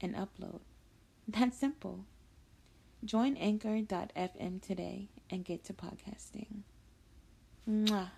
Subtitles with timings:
[0.00, 0.60] and upload.
[1.28, 2.06] That's simple.
[3.04, 6.62] Join anchor.fm today and get to podcasting.
[7.68, 7.90] Mwah.
[7.90, 8.10] I'm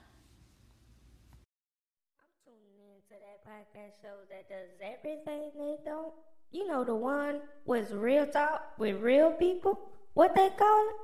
[2.44, 6.12] tuning in to that podcast show that does everything they don't.
[6.50, 9.78] You know the one with real talk with real people.
[10.14, 10.96] What they call it?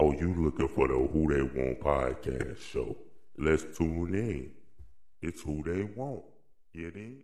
[0.00, 2.96] Oh, you looking for the Who They Want podcast show?
[3.36, 4.52] Let's tune in.
[5.20, 6.22] It's who they want.
[6.74, 7.22] Get in.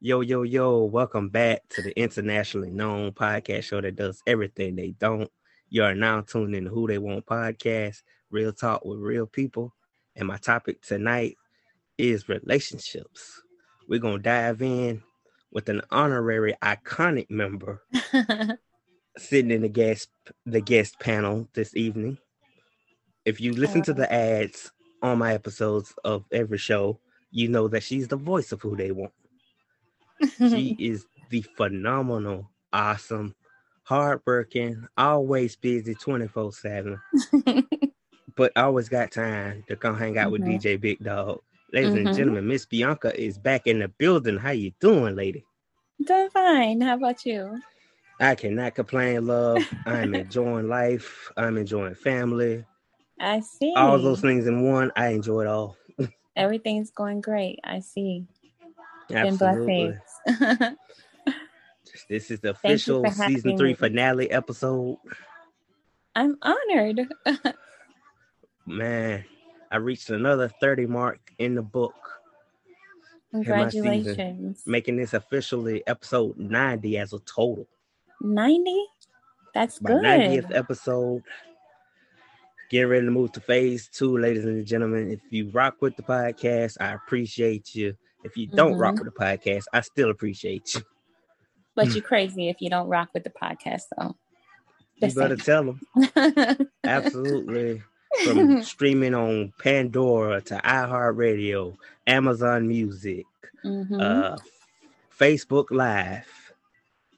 [0.00, 4.92] Yo, yo, yo, welcome back to the internationally known podcast show that does everything they
[4.92, 5.28] don't.
[5.70, 9.74] You are now tuned in to Who They Want podcast, real talk with real people.
[10.16, 11.36] And my topic tonight
[11.96, 13.42] is relationships.
[13.88, 15.02] We're going to dive in
[15.50, 17.82] with an honorary iconic member
[19.16, 20.08] sitting in the guest
[20.46, 22.18] the guest panel this evening.
[23.24, 24.42] If you listen to the uh-huh.
[24.44, 24.70] ads
[25.02, 28.90] on my episodes of every show, you know that she's the voice of who they
[28.90, 29.12] want.
[30.38, 33.34] she is the phenomenal, awesome,
[33.82, 37.00] hardworking, always busy 24 7,
[38.38, 40.60] but always got time to come hang out with Mhm.
[40.62, 41.42] DJ Big Dog.
[41.72, 42.14] Ladies and Mhm.
[42.14, 44.38] gentlemen, Miss Bianca is back in the building.
[44.38, 45.44] How you doing, lady?
[46.02, 46.80] Doing fine.
[46.80, 47.60] How about you?
[48.20, 49.68] I cannot complain, love.
[49.84, 51.30] I'm enjoying life.
[51.36, 52.64] I'm enjoying family.
[53.20, 53.74] I see.
[53.76, 54.92] All those things in one.
[54.96, 55.76] I enjoy it all.
[56.36, 57.58] Everything's going great.
[57.64, 58.24] I see.
[59.10, 59.98] Absolutely.
[60.26, 60.76] blessings.
[62.08, 63.74] This is the official season three me.
[63.74, 64.98] finale episode.
[66.14, 67.08] I'm honored.
[68.68, 69.24] Man,
[69.70, 71.94] I reached another 30 mark in the book,
[73.32, 73.44] season.
[73.44, 74.62] Congratulations.
[74.66, 77.66] making this officially episode 90 as a total.
[78.20, 78.84] 90?
[79.54, 80.02] That's My good.
[80.02, 81.22] 90th episode.
[82.70, 85.10] Get ready to move to phase two, ladies and gentlemen.
[85.10, 87.96] If you rock with the podcast, I appreciate you.
[88.24, 89.04] If you don't rock Mhm.
[89.04, 90.82] with the podcast, I still appreciate you.
[91.74, 94.16] But you're crazy if you don't rock with the podcast, though.
[94.96, 96.68] You Just better tell them.
[96.84, 97.82] Absolutely.
[98.24, 101.76] From streaming on Pandora to iHeartRadio,
[102.06, 103.26] Amazon Music,
[103.64, 104.00] Mhm.
[104.00, 104.36] uh,
[105.18, 106.26] Facebook Live.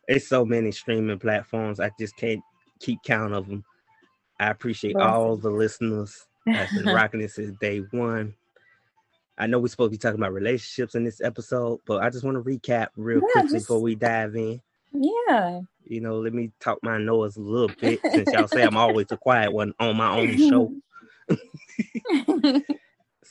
[0.08, 1.78] It's so many streaming platforms.
[1.80, 2.42] I just can't
[2.80, 3.64] keep count of them.
[4.40, 8.34] I appreciate all the listeners that's been rocking this since day one.
[9.38, 12.24] I know we're supposed to be talking about relationships in this episode, but I just
[12.24, 14.60] want to recap real Yeah, quickly just- before we dive in.
[14.92, 15.60] Yeah.
[15.84, 19.06] You know, let me talk my nose a little bit since y'all say I'm always
[19.06, 20.72] the quiet one on my own show.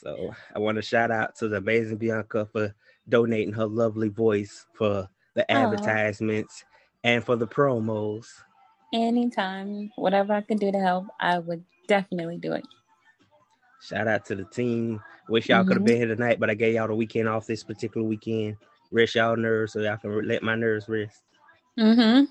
[0.00, 2.74] So I want to shout out to the amazing Bianca for
[3.10, 6.64] donating her lovely voice for the advertisements
[7.04, 8.26] and for the promos.
[8.94, 12.64] Anytime, whatever I can do to help, I would definitely do it.
[13.82, 15.02] Shout out to the team.
[15.28, 16.06] Wish y'all could have been mm-hmm.
[16.06, 18.56] here tonight, but I gave y'all the weekend off this particular weekend.
[18.90, 21.22] Rest y'all nerves so y'all can let my nerves rest.
[21.78, 22.24] Mm-hmm.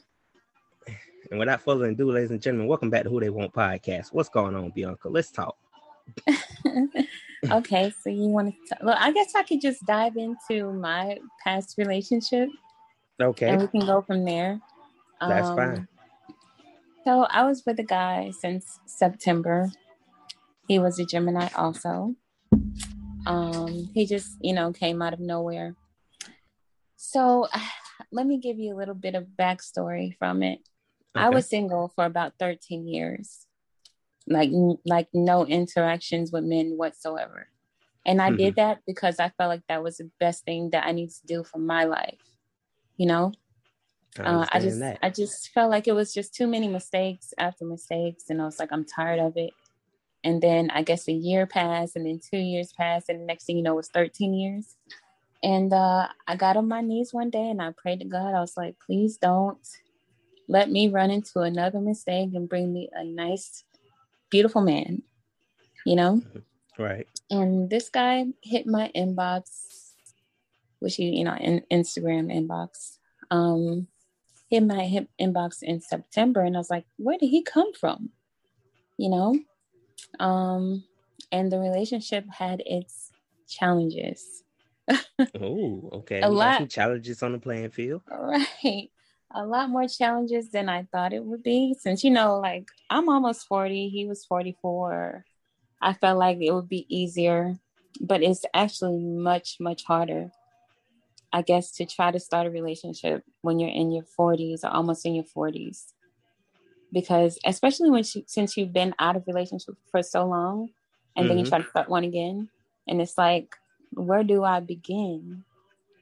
[1.31, 4.07] And without further ado, ladies and gentlemen, welcome back to Who They Want podcast.
[4.11, 5.09] What's going on, Bianca?
[5.09, 5.55] Let's talk.
[7.51, 8.77] okay, so you want to?
[8.83, 12.49] Well, I guess I could just dive into my past relationship,
[13.21, 14.59] Okay, and we can go from there.
[15.21, 15.87] that's Um, fine.
[17.05, 19.69] So I was with a guy since September.
[20.67, 22.15] He was a Gemini also.
[23.25, 25.75] Um, he just, you know, came out of nowhere.
[26.95, 27.47] So
[28.11, 30.59] let me give you a little bit of backstory from it.
[31.15, 33.45] I was single for about 13 years.
[34.27, 34.51] Like
[34.85, 37.47] like no interactions with men whatsoever.
[38.05, 40.91] And I did that because I felt like that was the best thing that I
[40.91, 42.21] need to do for my life.
[42.97, 43.33] You know?
[44.17, 44.99] I uh, I just that.
[45.03, 48.59] I just felt like it was just too many mistakes after mistakes, and I was
[48.59, 49.51] like, I'm tired of it.
[50.23, 53.45] And then I guess a year passed, and then two years passed, and the next
[53.45, 54.75] thing you know, it was 13 years.
[55.41, 58.33] And uh, I got on my knees one day and I prayed to God.
[58.33, 59.57] I was like, please don't
[60.47, 63.63] let me run into another mistake and bring me a nice,
[64.29, 65.03] beautiful man,
[65.85, 66.21] you know?
[66.77, 67.07] Right.
[67.29, 69.93] And this guy hit my inbox,
[70.79, 72.97] which he, you know, in Instagram inbox.
[73.31, 73.87] Um,
[74.49, 78.09] hit my hip inbox in September, and I was like, where did he come from?
[78.97, 79.39] You know,
[80.19, 80.83] um,
[81.31, 83.11] and the relationship had its
[83.47, 84.43] challenges.
[85.39, 86.21] Oh, okay.
[86.23, 86.69] A We lot.
[86.69, 88.01] challenges on the playing field.
[88.11, 88.89] Right.
[89.31, 91.75] A lot more challenges than I thought it would be.
[91.79, 95.23] Since, you know, like I'm almost 40, he was 44.
[95.81, 97.55] I felt like it would be easier,
[98.01, 100.31] but it's actually much, much harder,
[101.31, 105.05] I guess, to try to start a relationship when you're in your 40s or almost
[105.05, 105.93] in your 40s.
[106.91, 110.69] Because, especially when you, since you've been out of relationship for so long
[111.15, 111.49] and then you Mhm.
[111.49, 112.49] try to start one again,
[112.87, 113.55] and it's like,
[113.91, 115.43] where do I begin?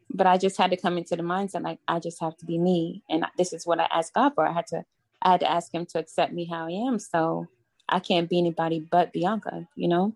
[0.10, 2.58] but I just had to come into the mindset like I just have to be
[2.58, 4.48] me, and this is what I asked God for.
[4.48, 4.86] I had to,
[5.22, 7.00] I had to ask Him to accept me how I am.
[7.00, 7.48] So
[7.90, 10.14] I can't be anybody but Bianca, you know.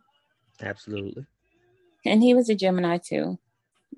[0.62, 1.26] Absolutely.
[2.06, 3.38] And he was a Gemini too,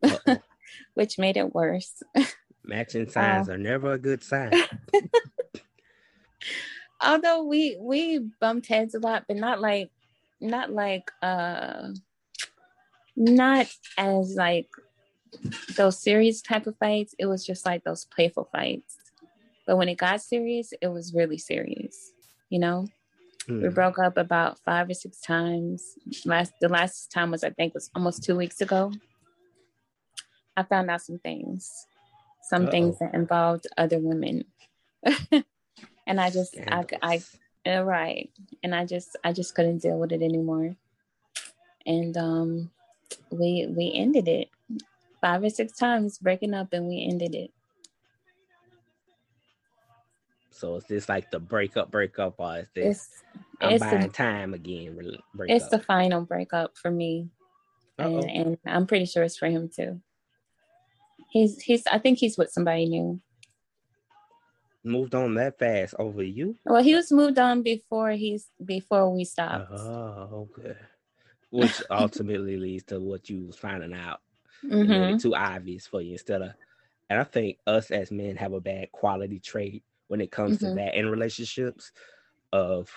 [0.94, 2.04] which made it worse.
[2.64, 4.52] Matching signs are never a good sign.
[7.02, 9.92] Although we we bumped heads a lot, but not like,
[10.40, 11.90] not like, uh,
[13.16, 13.68] not
[13.98, 14.68] as like
[15.76, 17.16] those serious type of fights.
[17.18, 18.98] It was just like those playful fights.
[19.66, 22.12] But when it got serious, it was really serious.
[22.50, 22.88] You know.
[23.48, 23.70] We Hmm.
[23.74, 25.84] broke up about five or six times.
[26.26, 28.94] Last the last time was I think was almost two weeks ago.
[30.56, 31.70] I found out some things,
[32.44, 33.08] some things Uh-oh.
[33.12, 34.46] that involved other women,
[36.08, 37.22] and I just I, I
[37.70, 38.30] uh, right,
[38.64, 40.78] and I just I just couldn't deal with it anymore,
[41.86, 42.72] and um,
[43.32, 44.50] we we ended it
[45.22, 47.52] five or six times breaking up, and we ended it.
[50.52, 53.24] So is this like the breakup, breakup, or is this It's
[53.60, 54.96] I'm it's buying the, time again?
[54.96, 55.20] re-
[55.50, 57.30] it's the final breakup for me.
[57.98, 60.02] And, and I'm pretty sure it's for him too.
[61.32, 63.20] He's he's I think he's with somebody new.
[64.84, 66.58] Moved on that fast over you?
[66.66, 69.72] Well, he was moved on before he's before we stopped.
[69.72, 70.76] Oh, okay.
[71.54, 74.22] Which ultimately leads to what you was finding out.
[74.64, 75.12] Mhm.
[75.12, 76.52] it too obvious for you instead of
[77.10, 80.60] and I think us as men have a bad quality trait when it comes Mhm.
[80.60, 81.92] to that in relationships
[82.54, 82.92] of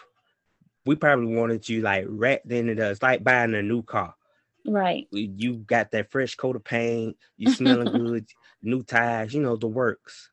[0.87, 2.79] we probably wanted you like wrapped in it.
[2.79, 4.15] It's like buying a new car.
[4.67, 5.09] Right.
[5.11, 8.29] You got that fresh coat of paint, you smelling good,
[8.63, 10.31] new tires, you know, the works.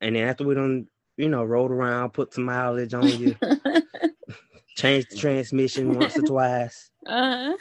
[0.00, 3.36] And then after we done, you know, rolled around, put some mileage on you,
[4.80, 6.90] changed the transmission once or twice.
[7.06, 7.52] uh,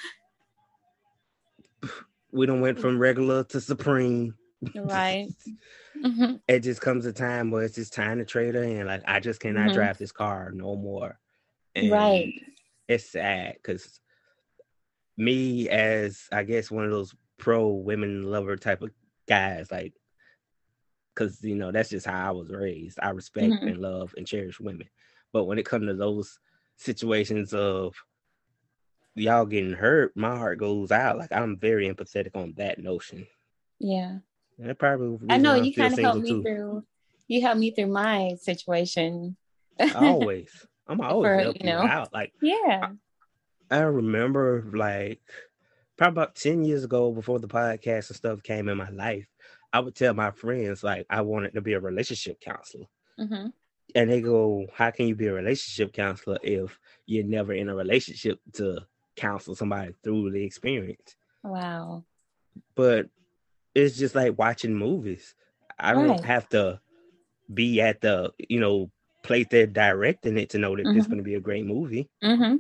[2.32, 4.36] We done went from regular to supreme.
[4.76, 5.30] right.
[6.06, 6.40] Mhm.
[6.48, 8.88] it just comes a time where it's just time to trade her in.
[8.88, 9.74] Like I just cannot Mhm.
[9.74, 11.20] drive this car no more.
[11.76, 12.34] And Right.
[12.88, 14.00] It's sad because
[15.18, 18.92] me as I guess one of those pro women lover type of
[19.28, 19.94] guys, like
[21.14, 23.00] because you know that's just how I was raised.
[23.02, 23.68] I respect Mhm.
[23.72, 24.88] and love and cherish women.
[25.34, 26.40] But when it comes to those
[26.80, 27.94] situations of
[29.16, 31.18] y'all getting hurt, my heart goes out.
[31.18, 33.28] Like I'm very empathetic on that notion.
[33.80, 34.20] Yeah.
[34.58, 36.44] That probably I know you kind of helped me too.
[36.44, 36.84] through.
[37.28, 39.38] You helped me through my situation.
[39.96, 40.66] always.
[40.88, 41.82] I'm always For, help you know.
[41.82, 42.14] out.
[42.14, 42.90] Like yeah.
[43.72, 45.22] I remember, like
[45.98, 49.28] probably about ten years ago, before the podcast and stuff came in my life,
[49.72, 52.86] I would tell my friends like I wanted to be a relationship counselor,
[53.18, 53.48] hmm
[53.96, 57.76] and they go, "How can you be a relationship counselor if you're never in a
[57.76, 62.06] relationship to counsel somebody through the experience?" Wow.
[62.76, 63.10] But
[63.76, 65.36] it's just like watching movies.
[65.80, 66.26] I don't Right.
[66.26, 66.82] have to
[67.54, 68.92] be at the you know
[69.24, 71.10] place there directing it to know that this is Mhm.
[71.10, 72.10] going to be a great movie.
[72.24, 72.56] hmm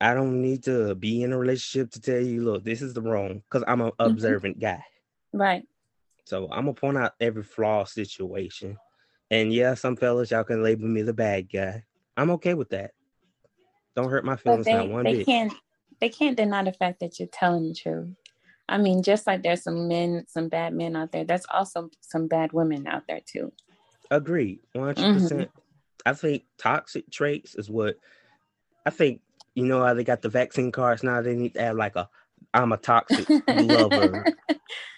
[0.00, 3.00] I don't need to be in a relationship to tell you, look, this is the
[3.02, 4.04] wrong, because I'm an Mm-hmm.
[4.06, 4.84] observant guy.
[5.32, 5.66] Right.
[6.24, 8.76] So I'm gonna point out every flaw situation.
[9.32, 11.84] And yeah, some fellas, y'all can label me the bad guy.
[12.18, 12.90] I'm okay with that.
[13.96, 15.26] Don't hurt my feelings they not one they bit.
[15.26, 15.52] can't
[16.00, 18.10] they can't deny the fact that you're telling the truth.
[18.68, 22.28] I mean, just like there's some men, some bad men out there, there's also some
[22.28, 23.52] bad women out there too.
[24.10, 25.02] Agreed, 100.
[25.02, 25.14] Mm-hmm.
[25.14, 25.50] percent
[26.04, 27.96] I think toxic traits is what
[28.84, 29.22] I think.
[29.54, 31.22] You know how they got the vaccine cards now?
[31.22, 32.08] They need to have like a
[32.52, 34.26] I'm a toxic lover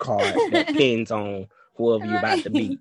[0.01, 2.79] card that pins on whoever you're about to meet.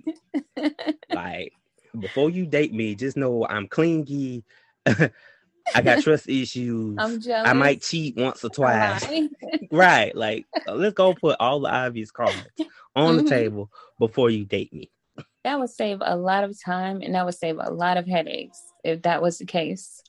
[1.11, 1.53] Like
[1.99, 4.43] before you date me, just know I'm clingy,
[4.85, 6.97] I got trust issues.
[6.97, 7.49] I'm jealous.
[7.49, 9.03] I might cheat once or twice.
[9.03, 9.29] lie.
[9.71, 10.15] right.
[10.15, 12.47] Like, let's go put all the obvious cards
[12.95, 13.27] on the Mhm.
[13.27, 14.89] table before you date me.
[15.43, 18.61] that would save a lot of time and that would save a lot of headaches
[18.83, 20.01] if that was the case.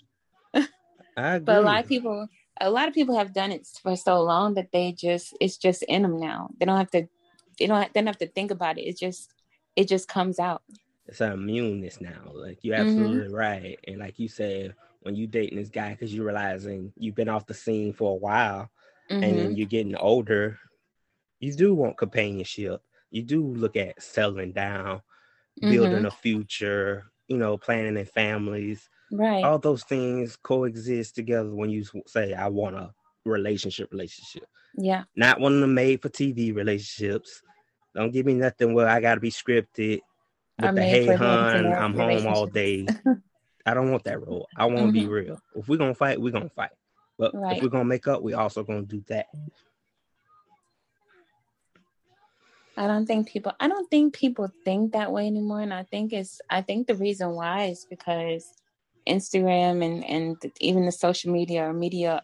[1.16, 1.40] I agree.
[1.44, 2.28] But a lot of people,
[2.60, 5.82] a lot of people have done it for so long that they just, it's just
[5.84, 6.50] in them now.
[6.58, 7.08] They don't have to,
[7.58, 8.82] they don't, have, they don't have to think about it.
[8.82, 9.32] It just,
[9.76, 10.62] it just comes out.
[11.06, 12.30] it's an immuneness now.
[12.32, 12.76] Like you're Mhm.
[12.76, 13.78] absolutely right.
[13.86, 17.46] And like you said, when you dating this guy, because you're realizing you've been off
[17.46, 18.70] the scene for a while
[19.10, 19.20] Mhm.
[19.20, 20.58] and then you're getting older,
[21.40, 22.82] you do want companionship.
[23.10, 25.02] You do look at settling down,
[25.66, 26.06] building Mhm.
[26.06, 28.90] a future, you know, planning and families.
[29.10, 29.50] Right.
[29.50, 34.46] All those things coexist together when you say, I want a relationship, relationship.
[34.76, 35.04] yeah.
[35.16, 37.42] Not one of the made for TV relationships.
[37.94, 40.00] Don't give me nothing where I got to be scripted.
[40.58, 42.86] With the made hey, the hun, I'm home all day.
[43.66, 44.46] I don't want that role.
[44.56, 45.40] I want to be real.
[45.54, 46.70] If we're gonna fight, we're gonna fight.
[47.18, 47.38] But Mm-hmm.
[47.38, 47.56] Right.
[47.56, 49.26] if we're gonna make up, we also gonna do that.
[52.76, 55.60] I don't think people I don't think people think that way anymore.
[55.60, 58.52] And I think it's I think the reason why is because
[59.08, 62.20] Instagram and, and even the social media or media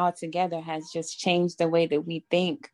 [0.00, 2.70] altogether has just changed the way that we think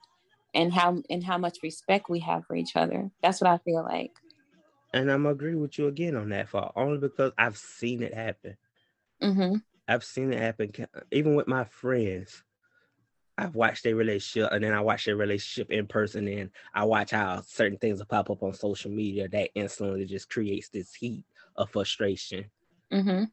[0.55, 3.11] and how and how much respect we have for each other.
[3.23, 4.13] That's what I feel like.
[4.95, 8.57] And I'm agree with you again on that part, only because I've seen it happen.
[9.23, 9.57] Mm-hmm.
[9.89, 10.73] I've seen it happen,
[11.11, 12.43] even with my friends.
[13.39, 17.11] I've watched their relationship, and then I watch their relationship in person, and I watch
[17.11, 21.25] how certain things will pop up on social media that instantly just creates this heat
[21.57, 22.47] of frustration.
[22.93, 23.25] Mm-hmm.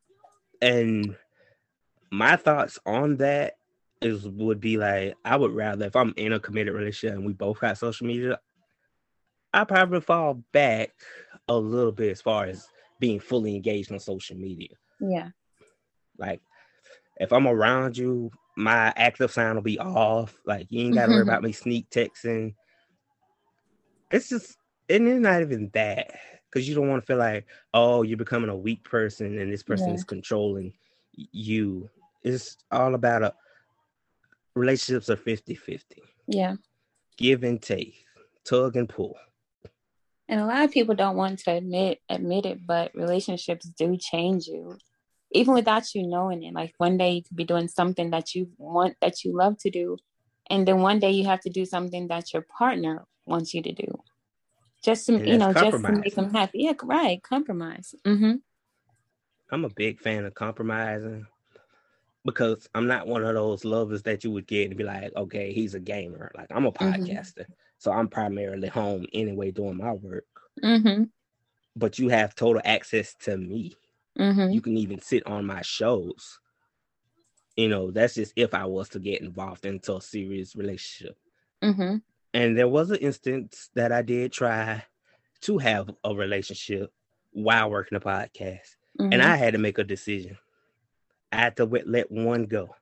[0.61, 1.15] and
[2.11, 3.57] my thoughts on that
[4.03, 7.33] is would be like I would rather if I'm in a committed relationship and we
[7.33, 8.39] both got social media,
[9.53, 10.91] I probably fall back
[11.47, 12.67] a little bit as far as
[12.99, 14.69] being fully engaged on social media.
[14.99, 15.29] Yeah.
[16.17, 16.41] Like
[17.17, 20.37] if I'm around you, my active sign will be off.
[20.45, 22.55] Like you ain't gotta worry about me sneak texting.
[24.11, 24.57] It's just
[24.89, 26.11] and it's not even that
[26.51, 29.63] because you don't want to feel like oh you're becoming a weak person and this
[29.63, 29.95] person Yeah.
[29.95, 30.73] is controlling
[31.15, 31.89] you.
[32.23, 33.33] It's all about a
[34.55, 35.81] relationships are 50-50.
[36.27, 36.55] Yeah.
[37.17, 38.05] Give and take,
[38.45, 39.17] tug and pull.
[40.27, 44.47] And a lot of people don't want to admit admit it, but relationships do change
[44.47, 44.77] you.
[45.31, 46.53] Even without you knowing it.
[46.53, 49.69] Like one day you could be doing something that you want that you love to
[49.69, 49.97] do.
[50.49, 53.71] And then one day you have to do something that your partner wants you to
[53.71, 54.01] do.
[54.83, 56.59] Just to And you know, just to make them happy.
[56.59, 57.21] Yeah, right.
[57.21, 57.95] Compromise.
[58.05, 58.33] Mm-hmm.
[59.51, 61.25] I'm a big fan of compromising
[62.25, 65.51] because I'm not one of those lovers that you would get and be like, okay,
[65.51, 66.31] he's a gamer.
[66.35, 66.77] Like I'm a Mhm.
[67.07, 67.45] podcaster,
[67.77, 70.25] so I'm primarily home anyway doing my work.
[70.63, 71.03] Mm-hmm.
[71.75, 73.75] But you have total access to me.
[74.17, 74.51] Mm-hmm.
[74.51, 76.39] You can even sit on my shows.
[77.55, 81.17] You know, that's just if I was to get involved into a serious relationship.
[81.63, 81.97] Mm-hmm.
[82.33, 84.83] And there was an instance that I did try
[85.41, 86.91] to have a relationship
[87.31, 90.37] while working a podcast, and I had to make a decision.
[91.33, 92.75] I had to let one go.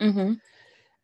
[0.00, 0.34] mm-hmm.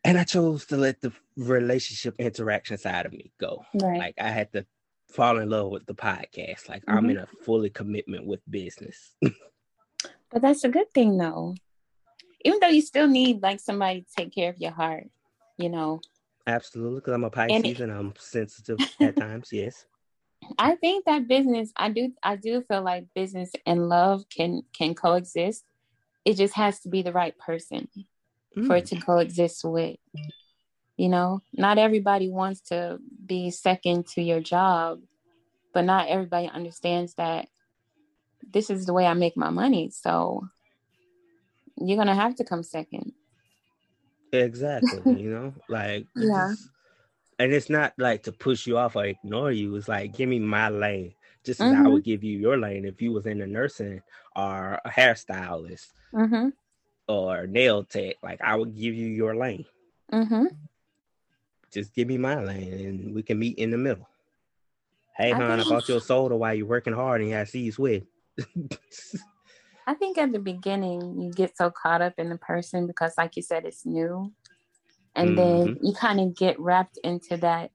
[0.04, 3.64] and I chose to let the relationship interaction side of me go.
[3.74, 3.98] right.
[3.98, 4.66] Like I had to
[5.08, 6.68] fall in love with the podcast.
[6.68, 7.10] Like I'm Mhm.
[7.12, 9.14] in a fully commitment with business.
[10.30, 11.54] But that's a good thing though.
[12.44, 15.08] Even though you still need like somebody to take care of your heart,
[15.58, 16.00] you know.
[16.46, 19.48] Absolutely, because I'm a And- Pisces and I'm sensitive at times.
[19.52, 19.84] Yes,
[20.58, 24.94] I think that business, I do I do feel like business and love can can
[24.94, 25.64] coexist.
[26.24, 27.88] It just has to be the right person
[28.66, 29.96] for it Mm, to coexist with.
[30.96, 35.00] You know, not everybody wants to be second to your job,
[35.72, 37.48] but not everybody understands that
[38.52, 39.90] this is the way I make my money.
[39.90, 40.48] So
[41.76, 43.12] you're gonna have to come second.
[44.32, 45.02] exactly.
[45.22, 46.54] you know, like Yeah.
[47.38, 49.74] and it's not like to push you off or ignore you.
[49.76, 51.92] It's like give me my lane, just as I Mhm.
[51.92, 54.02] would give you your lane if you was in the nursing
[54.36, 56.48] or a hairstylist Mm-hmm.
[57.08, 58.16] or nail tech.
[58.22, 59.64] Like I would give you your lane.
[60.12, 60.46] Mm-hmm.
[61.72, 64.08] just give me my lane and we can meet in the middle.
[65.16, 67.44] Hey, I hon, I think- bought you a soda while you're working hard and I
[67.44, 68.02] see you sweat.
[69.86, 73.36] I think at the beginning you get so caught up in the person because, like
[73.36, 74.32] you said, it's new,
[75.16, 77.70] and then you kind of get wrapped into that,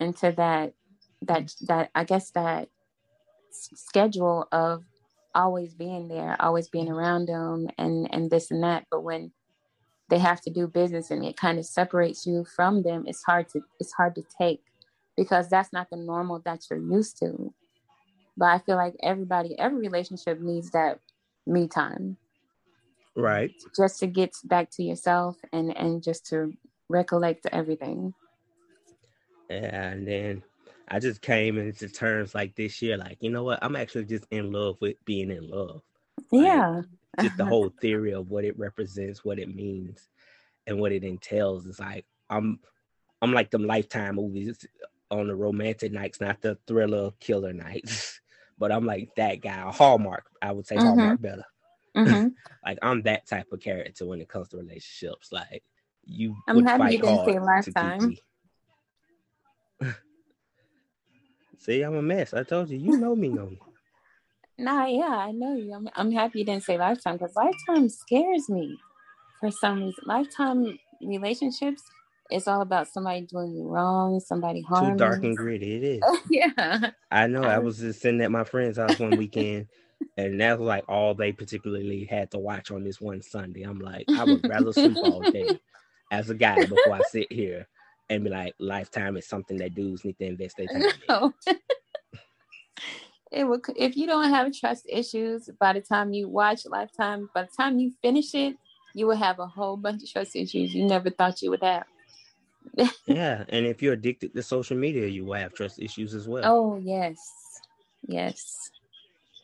[0.00, 0.72] into that,
[1.22, 2.68] that that I guess that
[3.74, 4.84] schedule of
[5.34, 8.86] always being there, always being around them, and and this and that.
[8.90, 9.32] But when
[10.08, 13.48] they have to do business and it kind of separates you from them, it's hard
[13.50, 14.62] to it's hard to take
[15.16, 17.52] because that's not the normal that you're used to.
[18.36, 21.00] But I feel like everybody, every relationship needs that
[21.46, 22.16] me time.
[23.16, 23.52] Right.
[23.76, 26.52] Just to get back to yourself and and just to
[26.88, 28.14] recollect everything.
[29.50, 30.42] And then
[30.90, 33.58] I just came into terms like this year, like, you know what?
[33.62, 35.82] I'm actually just in love with being in love.
[36.32, 36.82] Like, Yeah.
[37.20, 40.08] just the whole theory of what it represents, what it means,
[40.66, 42.60] and what it entails is like I'm
[43.22, 44.66] I'm like them lifetime movies
[45.10, 48.20] on the romantic nights, not the thriller killer nights.
[48.60, 50.24] But I'm like that guy, Hallmark.
[50.42, 50.82] I would say Mhm.
[50.82, 51.44] Hallmark better.
[51.96, 52.32] Mhm.
[52.66, 55.30] Like I'm that type of character when it comes to relationships.
[55.30, 55.62] Like
[56.04, 58.08] you I'm happy you didn't say lifetime.
[58.08, 58.22] me.
[61.58, 62.34] See, I'm a mess.
[62.34, 63.60] I told you, you know me, know me.
[64.58, 65.74] Nah, yeah, I know you.
[65.74, 68.78] I'm, I'm happy you didn't say lifetime because lifetime scares me
[69.40, 70.04] for some reason.
[70.06, 71.82] Lifetime relationships,
[72.30, 74.92] it's all about somebody doing you wrong, somebody harming.
[74.92, 75.76] Too dark and gritty.
[75.76, 76.22] It is.
[76.30, 76.90] yeah.
[77.10, 77.44] I know.
[77.46, 79.68] I I- was just sitting at my friend's house one weekend,
[80.16, 83.62] and that was like all they particularly had to watch on this one Sunday.
[83.62, 85.60] I'm like, I would rather sleep all day
[86.10, 87.66] as a guy before I sit here
[88.10, 90.92] and be like, lifetime is something that dudes need to invest their time in.
[91.08, 91.34] No.
[93.32, 97.42] it would if you don't have trust issues by the time you watch Lifetime, by
[97.42, 98.56] the time you finish it,
[98.94, 101.84] you will have a whole bunch of trust issues you never thought you would have.
[103.06, 106.42] Yeah, and if you're addicted to social media, you will have trust issues as well.
[106.44, 107.18] Oh yes.
[108.06, 108.70] Yes.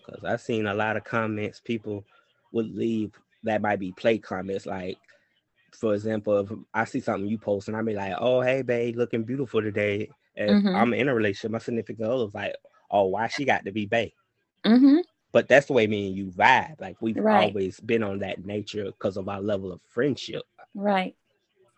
[0.04, 2.04] Because I've seen a lot of comments people
[2.52, 3.12] would leave
[3.44, 4.66] that might be play comments.
[4.66, 4.98] Like,
[5.74, 8.96] for example, if I see something you post and I be like, oh, hey, babe,
[8.96, 10.14] looking beautiful today.
[10.36, 10.74] And Mhm.
[10.74, 12.54] I'm in a relationship, my significant other's like,
[12.90, 14.12] oh, why she got to be babe?
[14.64, 15.00] Mm-hmm.
[15.32, 16.80] But that's the way me and you vibe.
[16.80, 17.30] Like, we've Right.
[17.30, 20.44] always been on that nature because of our level of friendship.
[20.74, 21.16] Right.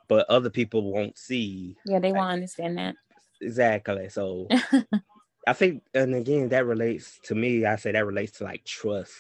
[0.09, 2.97] But other people won't see Yeah, they won't understand that.
[3.41, 4.09] exactly.
[4.09, 4.51] So
[5.47, 7.65] I think, and again, that relates to me.
[7.67, 9.15] I say that relates to like trust.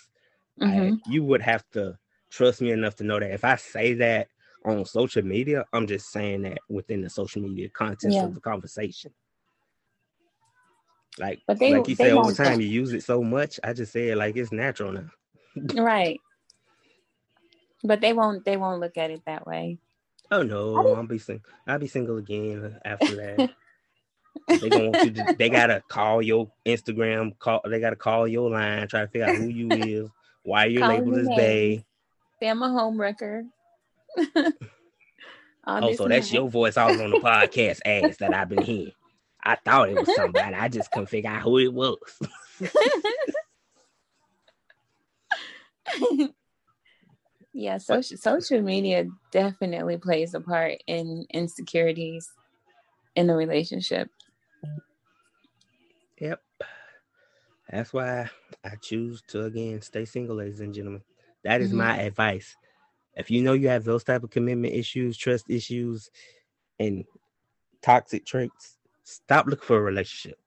[0.61, 1.01] Like, Mhm.
[1.07, 1.99] you would have to
[2.31, 4.29] trust me enough to know that if I say that
[4.67, 8.25] on social media, I'm just saying that within the social media context Yeah.
[8.25, 9.13] of the conversation.
[11.19, 13.59] Like, But they- like you say over won't time, you use it so much.
[13.65, 15.11] I just say it like it's natural now.
[15.75, 16.21] Right.
[17.83, 19.79] But they won't they won't look at it that way.
[20.31, 23.51] Oh no, I'll be sing- I'll be single again after that.
[24.49, 28.51] they gonna want you to, they gotta call your Instagram, call they gotta call your
[28.51, 30.11] line, try to figure out who you is,
[30.43, 31.85] why you're Call labeled as.
[32.41, 33.45] Say I'm a homewrecker.
[35.65, 38.63] All Oh, so that's your voice I was on the podcast ads that I've been
[38.63, 38.93] hearing.
[39.43, 40.55] I thought it was somebody.
[40.55, 41.99] I just couldn't figure out who it was.
[47.53, 52.29] yeah, social social media definitely plays a part in insecurities
[53.15, 54.11] in a relationship.
[56.21, 56.41] Yep.
[57.71, 58.31] That's why
[58.65, 61.03] I choose to again stay single, ladies and gentlemen.
[61.45, 61.77] That is Mhm.
[61.77, 62.57] my advice.
[63.17, 66.11] If you know you have those type of commitment issues, trust issues,
[66.79, 67.05] and
[67.83, 70.39] toxic traits, stop looking for a relationship.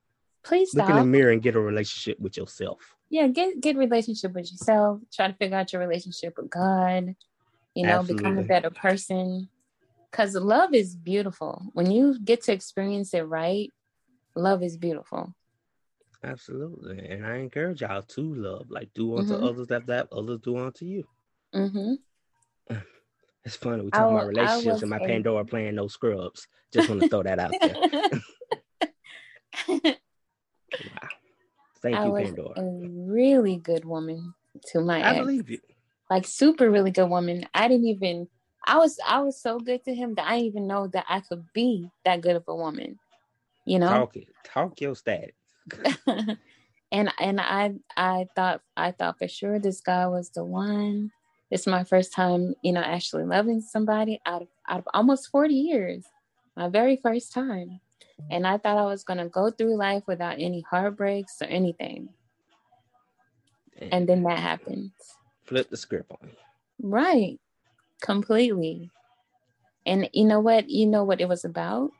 [0.44, 0.88] Please stop.
[0.88, 2.96] Look in the mirror and get a relationship with yourself.
[3.10, 5.00] Yeah, get get relationship with yourself.
[5.12, 7.16] Try to figure out your relationship with God.
[7.76, 9.50] You know, become a better person.
[10.12, 11.64] Cause love is beautiful.
[11.74, 13.72] When you get to experience it right,
[14.36, 15.34] love is beautiful.
[16.24, 17.08] Absolutely.
[17.08, 18.70] And I encourage y'all to love.
[18.70, 19.44] Like do unto Mhm.
[19.44, 21.08] others that that others do unto you.
[21.54, 21.94] hmm
[23.46, 23.82] It's funny.
[23.84, 26.46] We I talking wa- about relationships and my a- Pandora playing no scrubs.
[26.74, 27.74] Just want to throw that out there.
[30.72, 31.08] Wow.
[31.82, 32.60] Thank I you, was Pandora.
[32.60, 34.34] a really good woman
[34.72, 35.20] to my I ex.
[35.20, 35.60] believe you.
[36.10, 37.46] Like super really good woman.
[37.54, 38.28] I didn't even
[38.68, 41.22] I was I was so good to him that I didn't even know that I
[41.22, 43.00] could be that good of a woman.
[43.66, 43.90] You know?
[43.90, 44.28] Talk it.
[44.44, 45.36] Talk your status.
[46.92, 51.12] and and I I thought I thought for sure this guy was the one.
[51.52, 55.54] It's my first time, you know, actually loving somebody out of out of almost 40
[55.54, 56.06] years.
[56.56, 57.80] My very first time.
[58.30, 62.10] And I thought I was gonna go through life without any heartbreaks or anything.
[63.82, 64.92] And then that happens.
[65.46, 66.32] Flip the script on.
[66.82, 67.40] Right.
[68.02, 68.92] Completely.
[69.86, 70.70] And you know what?
[70.70, 71.92] You know what it was about?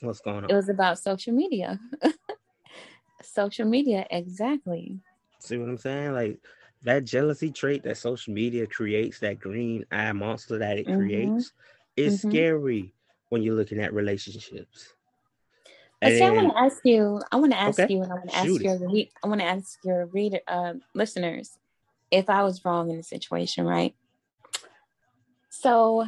[0.00, 0.50] What's going on?
[0.50, 1.78] It was about social media.
[3.22, 4.98] social media, exactly.
[5.38, 6.12] See what I'm saying?
[6.12, 6.40] Like
[6.82, 10.92] that jealousy trait that social media creates, that green eye monster that it Mhm.
[10.92, 11.52] creates,
[11.96, 12.18] is Mhm.
[12.18, 12.94] scary
[13.30, 14.94] when you're looking at relationships.
[16.02, 17.20] But see, I want to ask you.
[17.30, 17.88] I want to ask Okay.
[17.88, 18.76] you, and I want to ask Shoot your.
[18.76, 21.58] Re- I want to ask your reader, uh, listeners,
[22.10, 23.94] if I was wrong in the situation, right?
[25.50, 26.06] So,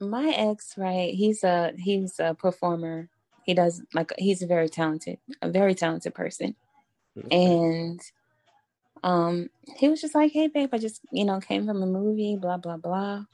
[0.00, 1.14] my ex, right?
[1.14, 3.10] He's a he's a performer.
[3.42, 6.56] He does like he's a very talented, a very talented person,
[7.30, 8.00] and
[9.02, 12.36] Um, he was just like, "Hey, babe, I just you know came from a movie,
[12.36, 13.24] blah blah blah,"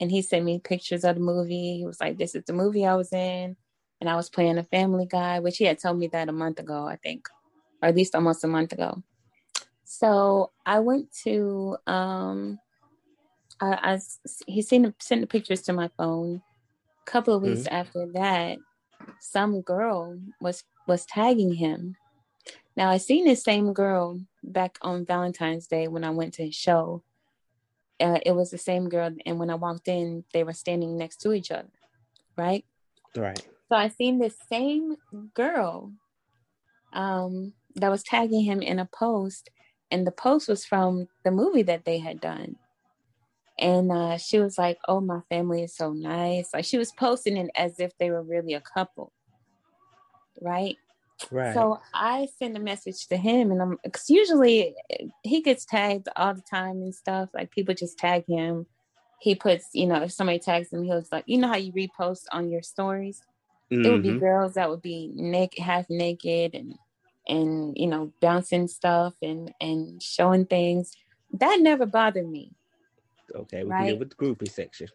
[0.00, 1.78] and he sent me pictures of the movie.
[1.78, 3.56] He was like, "This is the movie I was in,"
[4.00, 6.60] and I was playing a Family Guy, which he had told me that a month
[6.60, 7.28] ago, I think,
[7.82, 9.02] or at least almost a month ago.
[9.84, 12.60] So I went to um,
[13.60, 14.00] I, I
[14.46, 16.42] he sent sent the pictures to my phone.
[17.06, 17.72] A couple of weeks Mhm.
[17.72, 18.58] after that,
[19.20, 21.96] some girl was was tagging him.
[22.76, 26.54] Now I seen this same girl back on Valentine's Day when I went to his
[26.54, 27.02] show.
[27.98, 31.16] Uh, it was the same girl, and when I walked in, they were standing next
[31.22, 31.70] to each other,
[32.36, 32.64] right?
[33.16, 33.42] Right.
[33.70, 34.96] So I seen this same
[35.34, 35.92] girl
[36.92, 39.48] um, that was tagging him in a post,
[39.90, 42.56] and the post was from the movie that they had done.
[43.58, 47.38] And uh, she was like, "Oh, my family is so nice." Like she was posting
[47.38, 49.12] it as if they were really a couple,
[50.42, 50.76] right?
[51.30, 51.54] Right.
[51.54, 54.74] So I send a message to him, and I'm because usually
[55.22, 57.30] he gets tagged all the time and stuff.
[57.34, 58.66] Like people just tag him.
[59.20, 62.24] He puts, you know, if somebody tags him, he'll like, you know how you repost
[62.32, 63.22] on your stories.
[63.70, 64.20] It would be Mhm.
[64.20, 66.74] girls that would be naked, half naked, and
[67.28, 70.92] and you know, bouncing stuff and and showing things.
[71.32, 72.52] That never bothered me.
[73.34, 73.86] okay, we right.
[73.88, 74.88] deal with the groupie section.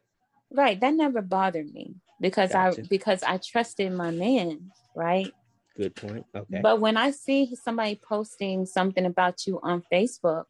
[0.52, 0.80] Right.
[0.80, 2.82] That never bothered me because Gotcha.
[2.82, 4.72] I because I trusted my man.
[4.96, 5.34] Right.
[5.78, 6.26] Good point.
[6.36, 6.60] Okay.
[6.62, 10.46] But when I see somebody posting something about you on Facebook,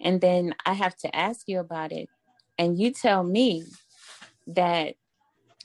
[0.00, 2.08] and then I have to ask you about it,
[2.58, 3.64] and you tell me
[4.48, 4.94] that,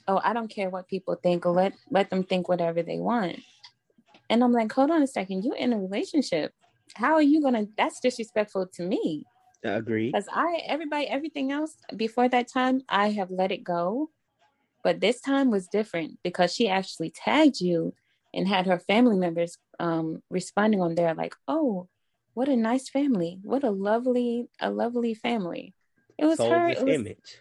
[0.08, 3.38] oh, I don't care what people think, let let them think whatever they want.
[4.30, 6.52] And I'm like, hold on a second, You're in a relationship.
[6.94, 9.26] How are you gonna that's disrespectful to me?
[9.64, 10.06] I agree.
[10.10, 14.10] Because I everybody, everything else before that time, I have let it go.
[14.82, 17.94] But this time was different because she actually tagged you
[18.34, 21.88] and had her family members um, responding on there like, "Oh,
[22.34, 23.38] what a nice family!
[23.42, 25.74] What a lovely, a lovely family."
[26.18, 26.68] It was Sold her.
[26.68, 27.38] It was, image.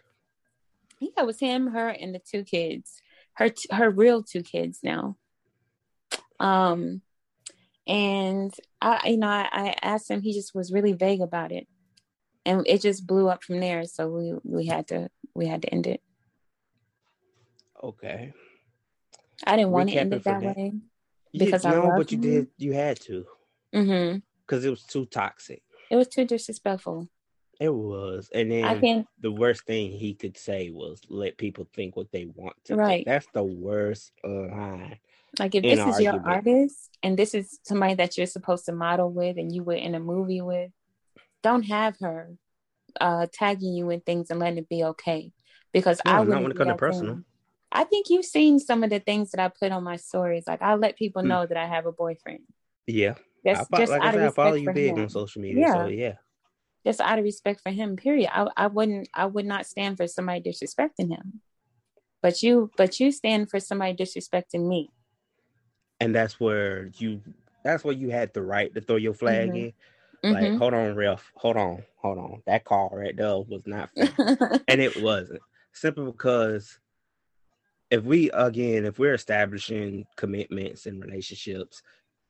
[0.99, 3.01] yeah, it was him, her, and the two kids.
[3.33, 5.17] Her, t- her real two kids now.
[6.39, 7.01] Um,
[7.87, 10.21] and I, you know, I, I asked him.
[10.21, 11.67] He just was really vague about it,
[12.45, 13.85] and it just blew up from there.
[13.85, 16.01] So we we had to we had to end it.
[17.83, 18.33] Okay.
[19.45, 20.55] I didn't want to end it that that.
[20.57, 20.73] way.
[21.31, 22.21] You- Because I no, but you him?
[22.21, 22.47] did.
[22.57, 23.25] You had to
[23.73, 24.19] Mm-hmm.
[24.45, 25.61] because it was too toxic.
[25.89, 27.07] It was too disrespectful.
[27.59, 31.67] It was, and then I can the worst thing he could say was let people
[31.73, 32.75] think what they want to.
[32.75, 32.95] Right.
[32.97, 33.05] Think.
[33.05, 34.97] That's the worst line.
[35.39, 39.09] like if this is your artist and this is somebody that you're supposed to model
[39.11, 40.71] with and you were in a movie with,
[41.43, 42.35] don't have her
[42.99, 45.31] uh tagging you in things and letting it be okay.
[45.71, 47.13] Because No, I not wouldn't when it do comes to personal.
[47.15, 47.25] thing.
[47.71, 50.43] I think you've seen some of the things that I put on my stories.
[50.47, 51.29] Like I let people Hmm.
[51.29, 52.41] know that I have a boyfriend.
[52.87, 54.91] Yeah, That's I, just like out I of said, I respect follow you for big
[54.97, 54.99] him.
[55.03, 55.67] on social media.
[55.71, 55.87] So Yeah.
[55.87, 56.13] yeah,
[56.85, 57.95] Just out of respect for him.
[57.95, 58.29] Period.
[58.33, 59.07] I, I wouldn't.
[59.13, 61.41] I would not stand for somebody disrespecting him.
[62.21, 64.89] But you, but you stand for somebody disrespecting me.
[65.99, 67.21] and that's where you.
[67.63, 69.73] That's where you had the right to throw your flag Mhm.
[70.23, 70.31] in.
[70.33, 70.57] Like, Mhm.
[70.57, 71.31] hold on, ref.
[71.35, 72.43] Hold on, hold on.
[72.47, 74.09] That call right there was not fair.
[74.67, 75.41] and it wasn't
[75.73, 76.79] simply because
[77.91, 81.83] if we again if we're establishing commitments and relationships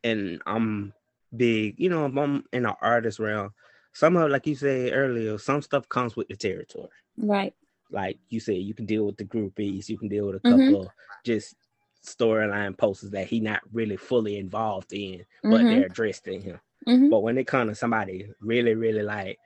[0.04, 0.91] and i'm
[1.38, 3.54] big you know if i'm in the artist realm
[3.93, 7.54] some of like you said earlier some stuff comes with the territory right.
[7.91, 10.65] like you said you can deal with the groupies you can deal with a Mhm.
[10.65, 10.89] couple of
[11.24, 11.56] just
[12.04, 15.69] storyline posters that he not really fully involved in but Mhm.
[15.69, 17.10] they're addressed in him Mhm.
[17.12, 19.38] but when it comes to somebody really really like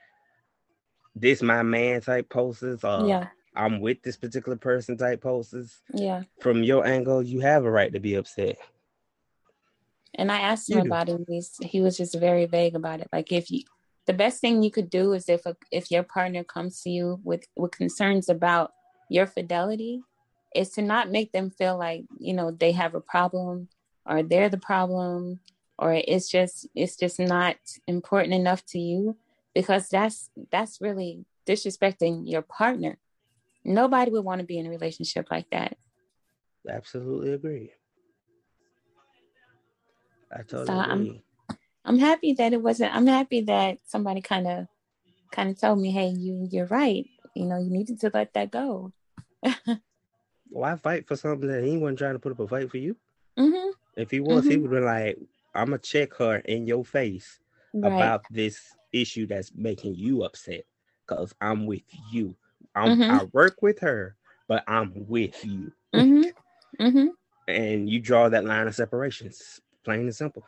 [1.15, 3.28] this my man type posters or yeah.
[3.55, 5.81] I'm with this particular person type posts.
[5.93, 6.23] Yeah.
[6.41, 8.57] From your angle, you have a right to be upset.
[10.15, 10.87] And I asked him You do.
[10.89, 11.15] about it.
[11.15, 13.09] and he's- He was just very vague about it.
[13.11, 13.63] Like if you,
[14.05, 17.19] the best thing you could do is if a, if your partner comes to you
[17.23, 18.73] with with concerns about
[19.09, 20.01] your fidelity,
[20.55, 23.67] is to not make them feel like you know they have a problem
[24.05, 25.39] or they're the problem
[25.77, 29.17] or it's just it's just not important enough to you
[29.53, 32.97] because that's that's really disrespecting your partner.
[33.65, 35.75] Nobody would want to be in a relationship like that.
[36.69, 37.71] Absolutely agree.
[40.32, 41.23] I totally So, I'm-
[41.86, 42.95] I'm happy that it wasn't.
[42.95, 44.67] I'm happy that somebody kind of,
[45.32, 47.06] kind of told me, "Hey, you, you're right.
[47.36, 48.91] You know, you needed to let that go."
[50.49, 52.95] Why fight for something that he wasn't trying to put up a fight for you?
[53.38, 54.62] hmm If he was, he Mhm.
[54.63, 55.17] would be like,
[55.54, 57.39] I'm gonna check her in your face
[57.73, 57.93] Right.
[57.93, 60.65] about this issue that's making you upset.
[61.08, 62.36] Cause I'm with you.
[62.75, 63.09] I'm Mhm.
[63.09, 64.15] I work with her,
[64.47, 65.71] but I'm with you.
[65.93, 66.23] hmm
[66.79, 67.07] hmm
[67.47, 70.43] And you draw that line of separations, plain and simple.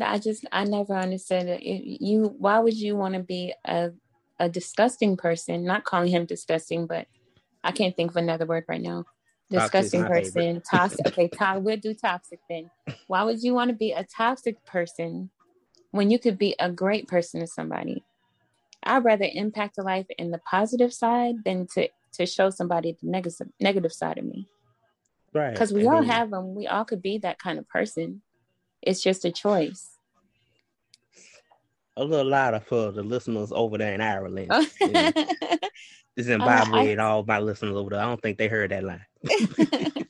[0.00, 1.62] I just I never understood it.
[1.64, 3.90] You why would you want to be a
[4.38, 5.64] a disgusting person?
[5.64, 7.08] Not calling him disgusting, but
[7.64, 9.04] I can't think of another word right now.
[9.50, 11.06] Disgusting person, toxic.
[11.08, 12.70] okay, to- we'll do toxic then.
[13.08, 15.30] Why would you want to be a toxic person
[15.90, 18.04] when you could be a great person to somebody?
[18.84, 23.08] I'd rather impact a life in the positive side than to to show somebody the
[23.10, 24.48] negative negative side of me.
[25.32, 25.52] Right.
[25.52, 26.54] Because we I all mean, have them.
[26.54, 28.22] We all could be that kind of person.
[28.82, 29.86] It's just a choice.
[31.96, 34.50] a little louder for the listeners over there in Ireland.
[34.50, 34.66] Oh.
[34.80, 38.00] and Zimbabwe I- and all my listeners over there.
[38.00, 39.04] I don't think they heard that line.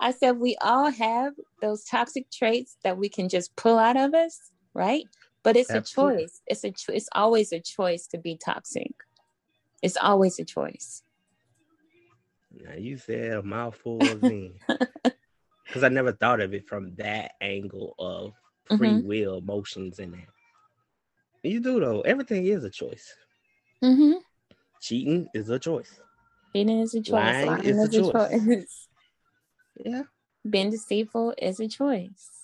[0.00, 4.14] I said we all have those toxic traits that we can just pull out of
[4.14, 4.38] us,
[4.72, 5.02] right?
[5.48, 6.24] But it's Absolutely.
[6.24, 6.42] a choice.
[6.46, 8.92] It's a cho- it's always a choice to be toxic.
[9.80, 11.02] It's always a choice.
[12.52, 14.52] Now you said a mouthful of me
[15.64, 18.34] Because I never thought of it from that angle of
[18.76, 19.04] free Mhm.
[19.04, 20.28] will emotions in that.
[21.42, 22.02] You do though.
[22.02, 23.14] Everything is a choice.
[23.82, 24.18] Mm-hmm.
[24.82, 25.98] Cheating is a choice.
[26.52, 27.10] Cheating is a choice.
[27.14, 28.12] Lying Lying is a is a choice.
[28.12, 28.88] choice.
[29.82, 30.02] Yeah.
[30.50, 32.37] Being deceitful is a choice.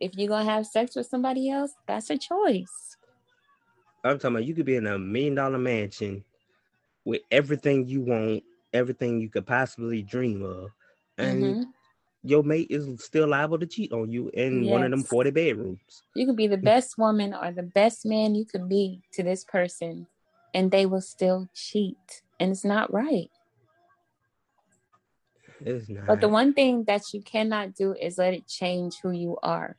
[0.00, 2.96] If you're gonna have sex with somebody else, that's a choice.
[4.04, 6.24] I'm talking about you could be in a million dollar mansion
[7.04, 10.70] with everything you want, everything you could possibly dream of,
[11.18, 11.72] and Mhm.
[12.22, 15.08] your mate is still liable to cheat on you in one of them Yes.
[15.08, 16.02] 40 bedrooms.
[16.14, 19.44] You could be the best woman or the best man you could be to this
[19.44, 20.06] person,
[20.54, 22.22] and they will still cheat.
[22.40, 23.30] And it's not right.
[25.60, 26.06] It's not.
[26.06, 29.76] But the one thing that you cannot do is let it change who you are.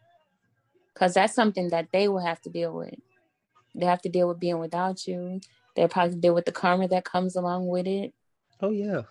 [0.96, 2.96] Because that's something that they will have to deal with.
[3.76, 5.42] They have to deal with being without you.
[5.76, 8.14] They'll probably deal with the karma that comes along with it.
[8.62, 9.02] oh yeah.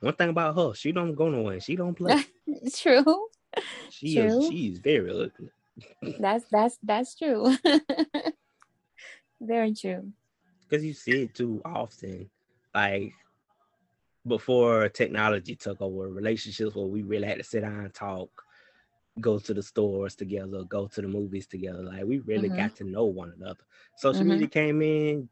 [0.00, 1.58] One thing about her, she don't go nowhere.
[1.60, 2.22] She don't play.
[2.74, 3.26] True.
[3.90, 4.38] She True.
[4.38, 5.50] is she's very ugly.
[6.20, 7.56] That's that's that's true.
[9.40, 10.12] Very true.
[10.68, 12.28] Because you see it too often.
[12.74, 13.12] Like
[14.26, 18.28] before technology took over relationships where we really had to sit down and talk,
[19.20, 21.82] go to the stores together, go to the movies together.
[21.82, 22.56] Like we really Mhm.
[22.56, 23.64] got to know one another.
[23.96, 24.28] Social Mhm.
[24.30, 25.28] media came in,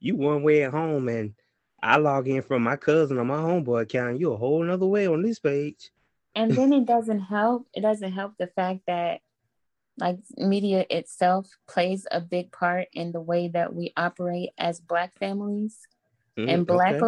[0.00, 1.34] you one way at home and
[1.82, 4.18] I log in from my cousin on my homeboy account.
[4.20, 5.90] You a whole nother way on this page.
[6.34, 7.68] And then it doesn't help.
[7.74, 9.20] It doesn't help the fact that
[9.98, 15.16] like media itself plays a big part in the way that we operate as black
[15.18, 15.86] families
[16.38, 17.06] Mm, and black okay.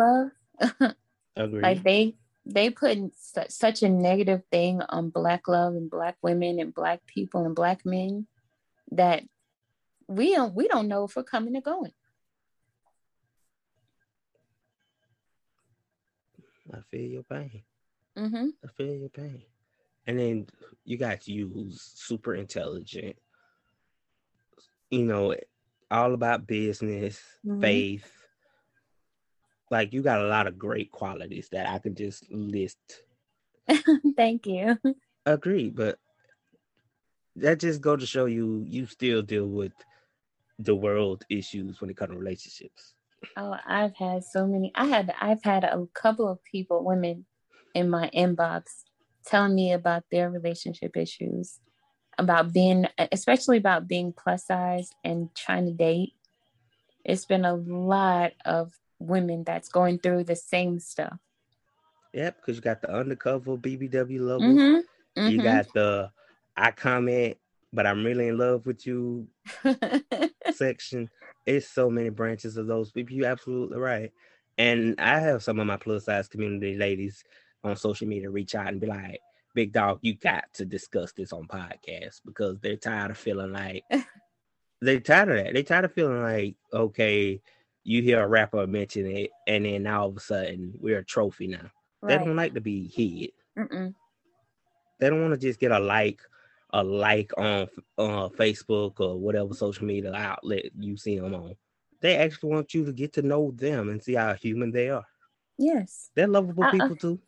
[0.61, 0.95] love.
[1.37, 1.63] Agreed.
[1.63, 2.15] like they
[2.47, 7.05] they put su- such a negative thing on black love and black women and black
[7.07, 8.27] people and black men
[8.93, 9.23] that
[10.09, 11.93] we don't we don't know if we're coming or going.
[16.73, 17.63] I feel your pain.
[18.17, 18.49] Mm-hmm.
[18.65, 19.43] I feel your pain.
[20.07, 20.47] And then
[20.85, 23.17] you got you who's super intelligent,
[24.91, 25.35] you know,
[25.91, 27.61] all about business, Mhm.
[27.61, 28.20] faith.
[29.71, 32.79] Like you got a lot of great qualities that I could just list.
[34.17, 34.77] Thank you.
[35.27, 35.99] Agree, but
[37.37, 39.73] that just go to show you you still deal with
[40.59, 42.95] the world issues when it comes to relationships.
[43.37, 44.73] Oh, I've had so many.
[44.75, 47.27] I had I've had a couple of people, women,
[47.75, 48.65] in my inbox
[49.25, 51.61] telling me about their relationship issues,
[52.19, 56.15] about being, especially about being plus size and trying to date.
[57.05, 61.17] It's been a lot of women that's going through the same stuff.
[62.13, 64.45] Yep, because you got the undercover BBW lover.
[64.45, 65.29] Mm-hmm.
[65.29, 66.11] You got the
[66.57, 67.37] I comment,
[67.73, 69.29] but I'm really in love with you
[70.53, 71.09] section.
[71.47, 73.17] It's so many branches of those people.
[73.17, 74.13] You're absolutely right.
[74.59, 77.25] And I have some of my plus size community ladies
[77.65, 79.21] on social media reach out and be like,
[79.53, 83.85] Big dog, you got to discuss this on podcast because they're tired of feeling like
[84.81, 85.55] they're tired of that.
[85.55, 87.41] They're tired of feeling like, okay,
[87.91, 91.05] you hear a rapper mention it, and then now all of a sudden we're a
[91.05, 91.71] trophy now.
[92.07, 93.95] They don't like to be hid Mm-mm.
[94.99, 96.21] they don't want to just get a like
[96.73, 101.55] a like on uh, facebook or whatever social media outlet you see them on
[102.01, 105.05] they actually want you to get to know them and see how human they are
[105.59, 106.11] Yes.
[106.15, 106.71] they're lovable Uh-uh.
[106.73, 107.19] people too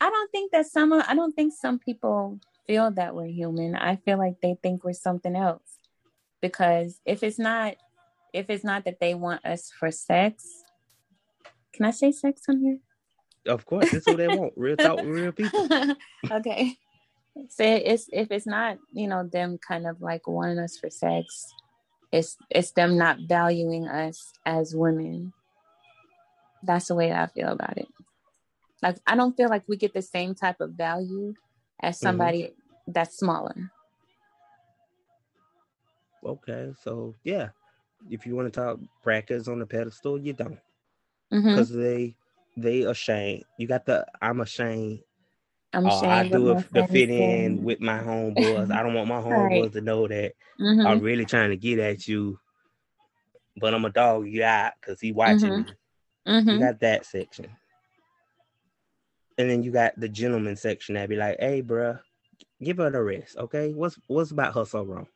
[0.00, 3.76] I don't think that some I don't think some people feel that we're human.
[3.76, 5.78] I feel like they think we're something else.
[6.42, 7.76] Because if it's not
[8.36, 10.64] if it's not that they want us for sex,
[11.72, 12.78] can I say sex on here?
[13.48, 15.68] of course that's what they want real talk with real people
[16.32, 16.76] okay.
[17.50, 21.52] So it's if it's not, you know, them kind of like wanting us for sex,
[22.10, 25.34] it's it's them not valuing us as women.
[26.62, 27.88] That's the way I feel about it.
[28.82, 31.34] Like I don't feel like we get the same type of value
[31.78, 32.06] as mm-hmm.
[32.06, 32.54] somebody
[32.86, 33.70] that's smaller.
[36.24, 37.50] okay, so yeah,
[38.10, 40.58] if you want to talk brackets on the pedestal, you don't
[41.30, 42.16] because they
[42.56, 43.44] they ashamed.
[43.58, 45.00] You got the I'm ashamed.
[45.72, 48.70] I'm Oh, I do it to fit in with my homeboys.
[48.72, 49.72] I don't want my homeboys Right.
[49.72, 50.86] to know that Mhm.
[50.86, 52.38] I'm really trying to get at you,
[53.56, 55.66] but I'm a dog you out because he watching Mhm.
[55.66, 55.72] me.
[56.26, 56.60] You Mhm.
[56.60, 57.50] got that section.
[59.38, 62.00] And then you got the gentleman section that be like, hey, bruh,
[62.62, 63.72] give her the rest, okay?
[63.74, 65.06] What's what's about her so wrong?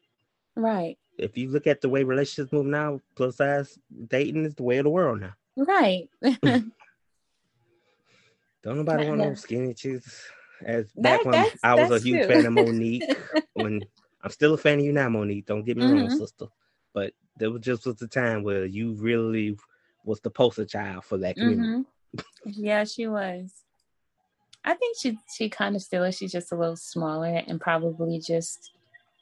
[0.56, 0.98] Right.
[1.20, 3.78] If you look at the way relationships move now, plus size
[4.08, 5.34] dating is the way of the world now.
[5.56, 6.08] Right.
[8.62, 10.30] Don't nobody want no skinny chicks.
[10.64, 12.34] As That- back when I was a huge true.
[12.34, 13.16] fan of Mo'Nique,
[13.54, 13.80] when
[14.22, 15.46] I'm still a fan of you now, Mo'Nique.
[15.46, 16.16] Don't get me wrong, Mhm.
[16.18, 16.46] sister.
[16.92, 19.56] But there was just was the time where you really
[20.04, 21.84] was the poster child for that community.
[22.14, 23.62] hmm Yeah, she was.
[24.64, 26.16] I think she she kind of still is.
[26.18, 28.72] She's just a little smaller and probably just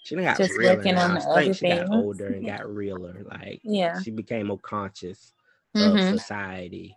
[0.05, 1.05] She done got Just realer working now.
[1.05, 3.25] on I the think other she got older and got realer.
[3.31, 4.01] Like yeah.
[4.01, 5.33] she became more conscious
[5.77, 6.13] Mhm.
[6.13, 6.97] of society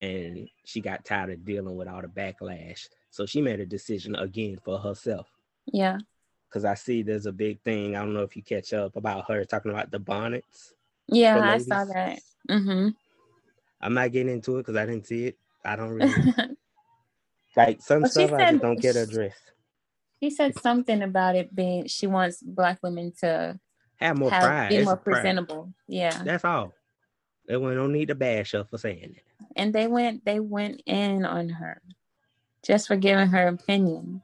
[0.00, 2.88] and she got tired of dealing with all the backlash.
[3.10, 5.28] So she made a decision again for herself.
[5.66, 5.98] Yeah.
[6.48, 7.96] Because I see there's a big thing.
[7.96, 10.72] I don't know if you catch up about her talking about the bonnets.
[11.08, 12.20] Yeah, I saw that.
[12.48, 12.88] Mm-hmm.
[13.80, 15.38] I'm not getting into it because I didn't see it.
[15.64, 16.12] I don't really
[17.56, 19.52] like some Well, stuff I just don't get addressed.
[20.22, 23.58] He said something about it being she wants black women to
[23.96, 24.68] Have more have pride.
[24.68, 25.14] be It's more pride.
[25.14, 25.74] presentable.
[25.88, 26.22] Yeah.
[26.24, 26.72] That's all.
[27.48, 29.24] They don't need to bash her for saying it.
[29.56, 31.82] And they went they went in on her
[32.62, 34.22] just for giving her opinion.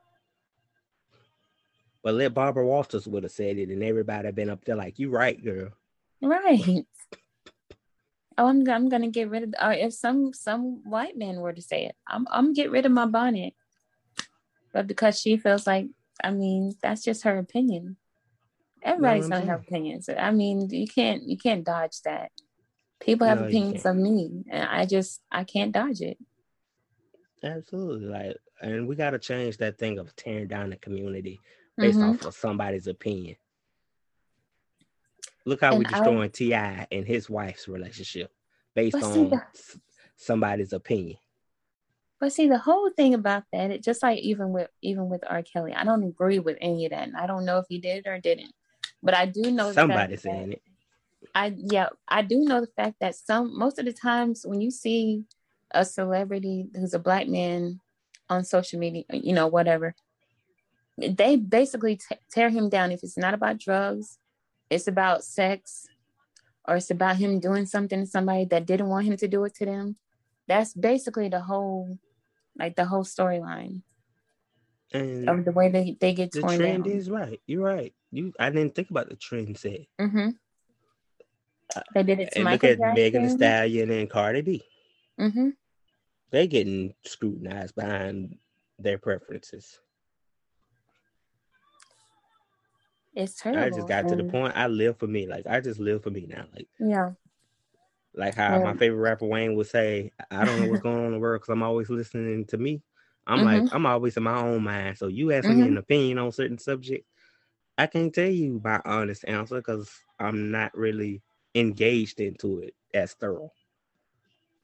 [2.04, 5.11] But let Barbara Walters would have said it, and everybody been up there like, "You
[5.11, 5.70] right, girl."
[6.22, 6.87] Right.
[8.38, 9.54] Oh, I'm I'm gonna get rid of.
[9.61, 12.92] Or if some some white man were to say it, I'm I'm get rid of
[12.92, 13.54] my bonnet.
[14.78, 15.88] But because she feels like,
[16.22, 17.96] I mean, that's just her opinion.
[18.80, 20.08] Everybody's gonna have opinions.
[20.08, 22.30] I mean, you can't you can't dodge that.
[23.00, 26.16] People have No, opinions of me, and I just I can't dodge it.
[27.42, 31.40] Absolutely, like, and we got to change that thing of tearing down the community
[31.76, 32.10] based Mhm.
[32.10, 33.34] off of somebody's opinion.
[35.44, 36.86] Look how we And I- destroying T.I.
[36.92, 38.32] and his wife's relationship
[38.76, 39.40] based on
[40.14, 41.18] somebody's opinion.
[42.20, 45.42] But see, the whole thing about that, it just like even with even with R.
[45.42, 47.07] Kelly, I don't agree with any of that.
[47.07, 48.52] And I don't know if he did it or didn't.
[49.02, 50.62] But I do know fact Somebody's that- saying it.
[51.35, 54.70] I yeah, I do know the fact that some most of the times when you
[54.70, 55.24] see
[55.72, 57.81] a celebrity who's a black man
[58.31, 59.94] on social media, you know, whatever,
[60.96, 64.18] they basically t- tear him down if it's not about drugs,
[64.70, 65.87] it's about sex,
[66.66, 69.54] or it's about him doing something to somebody that didn't want him to do it
[69.57, 69.96] to them.
[70.46, 71.98] That's basically the whole,
[72.59, 73.83] like the whole storyline
[74.92, 76.92] And of the way they, they get the torn trend down.
[76.92, 77.40] is right.
[77.47, 77.94] You're right.
[78.11, 79.87] You, I didn't think about the trend set.
[79.99, 80.31] hmm
[81.94, 84.62] They did it to And look at Megan Thee Stallion and Cardi B.
[85.18, 85.51] mm-hmm.
[86.31, 88.37] They getting scrutinized behind
[88.79, 89.81] their preferences.
[93.14, 93.62] It's terrible.
[93.62, 94.57] I just got to the point.
[94.57, 95.27] I live for me.
[95.27, 96.44] Like I just live for me now.
[96.55, 97.12] Like Yeah.
[98.14, 101.12] Like how my favorite rapper Wayne would say, "I don't know what's going on in
[101.12, 102.83] the world because I'm always listening to me."
[103.27, 103.64] I'm Mm-hmm.
[103.66, 104.97] like I'm always in my own mind.
[104.99, 105.68] So you asking me Mhm.
[105.68, 107.07] an opinion on certain subject,
[107.77, 111.23] I can't tell you my honest answer because I'm not really
[111.55, 113.53] engaged into it as thorough.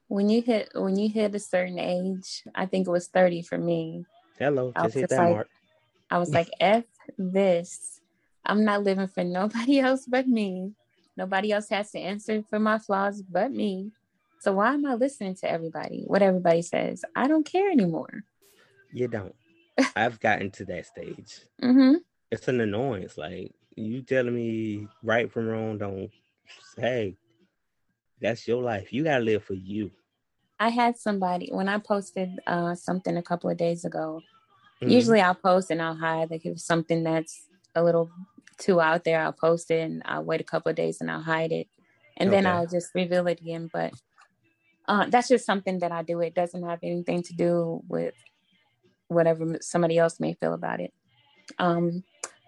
[0.07, 3.57] when you hit when you hit a certain age, I think it was 30 for
[3.57, 4.05] me.
[4.37, 5.47] Hello, I just hit just that like- mark.
[6.11, 6.83] I was like, F
[7.17, 7.99] this.
[8.45, 10.73] I'm not living for nobody else but me.
[11.17, 13.91] Nobody else has to answer for my flaws but me.
[14.39, 16.03] So why am I listening to everybody?
[16.05, 17.03] What everybody says?
[17.15, 18.23] I don't care anymore.
[18.93, 19.35] You don't.
[19.95, 21.39] I've gotten to that stage.
[21.59, 21.95] hmm
[22.31, 23.17] It's an annoyance.
[23.17, 25.77] Like you telling me right from wrong.
[25.77, 26.11] Don't.
[26.75, 27.17] Say, hey,
[28.21, 28.93] that's your life.
[28.93, 29.91] You gotta live for you.
[30.59, 34.21] I had somebody when I posted uh, something a couple of days ago.
[34.81, 34.91] Mhm.
[34.91, 36.29] Usually I'll post and I'll hide.
[36.31, 38.09] Like if something that's a little
[38.57, 41.21] too out there, I'll post it and I'll wait a couple of days and I'll
[41.21, 41.67] hide it.
[42.17, 43.69] And then I'll just reveal it again.
[43.71, 43.93] But
[44.87, 46.21] uh, that's just something that I do.
[46.21, 48.13] It doesn't have anything to do with
[49.07, 50.93] whatever somebody else may feel about it.
[51.59, 52.03] Um,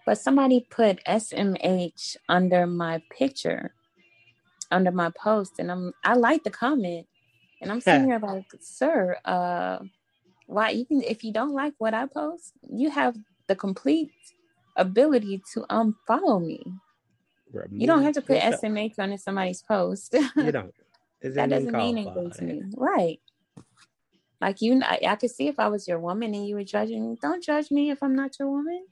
[0.06, 3.74] but somebody put SMH under my picture,
[4.70, 7.06] under my post, and I'm I like the comment,
[7.60, 9.78] and I'm sitting here like, sir, uh,
[10.46, 13.16] why you can if you don't like what I post, you have
[13.48, 14.10] the complete
[14.78, 16.62] ability to um, unfollow me.
[17.70, 18.62] You don't have to put Yourself.
[18.62, 20.14] SMH under somebody's post.
[20.36, 20.74] You don't.
[21.22, 23.20] That doesn't mean anything to me, right?
[24.40, 27.10] Like you, I, I could see if I was your woman and you were judging.
[27.10, 27.16] me.
[27.20, 28.86] Don't judge me if I'm not your woman.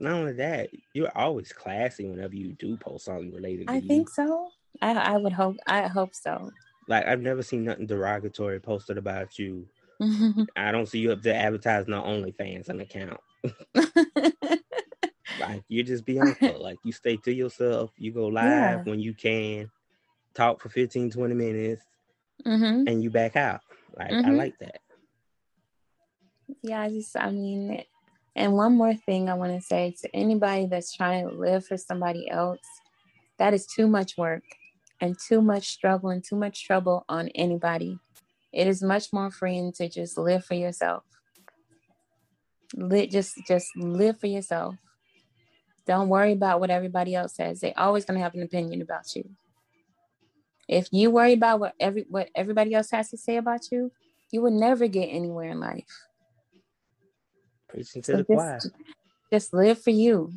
[0.00, 3.68] not only that, you're always classy whenever you do post something related.
[3.68, 3.86] to I you.
[3.86, 4.48] think so.
[4.82, 5.56] I I would hope.
[5.66, 6.50] I hope so.
[6.88, 9.68] Like I've never seen nothing derogatory posted about you.
[10.56, 13.20] I don't see you up there advertising on OnlyFans an account.
[15.54, 16.52] Like you just Bianca.
[16.60, 17.90] like you stay to yourself.
[17.96, 18.84] You go live Yeah.
[18.84, 19.70] when you can,
[20.34, 21.82] talk for 15, 20 minutes,
[22.44, 23.60] hmm and you back out.
[23.96, 24.36] Like I Mhm.
[24.36, 24.80] like that.
[26.62, 27.82] Yeah, I just, I mean,
[28.36, 31.76] and one more thing I want to say to anybody that's trying to live for
[31.76, 32.60] somebody else,
[33.38, 34.42] that is too much work
[35.00, 37.98] and too much struggle and too much trouble on anybody.
[38.52, 41.04] It is much more freeing to just live for yourself.
[42.74, 44.76] Lit, just, just live for yourself.
[45.90, 47.58] Don't worry about what everybody else says.
[47.58, 49.28] They always gonna have an opinion about you.
[50.68, 53.90] If you worry about what every what everybody else has to say about you,
[54.30, 56.06] you will never get anywhere in life.
[57.68, 58.60] Preaching to So the choir.
[58.62, 58.70] just,
[59.32, 60.32] just live for you.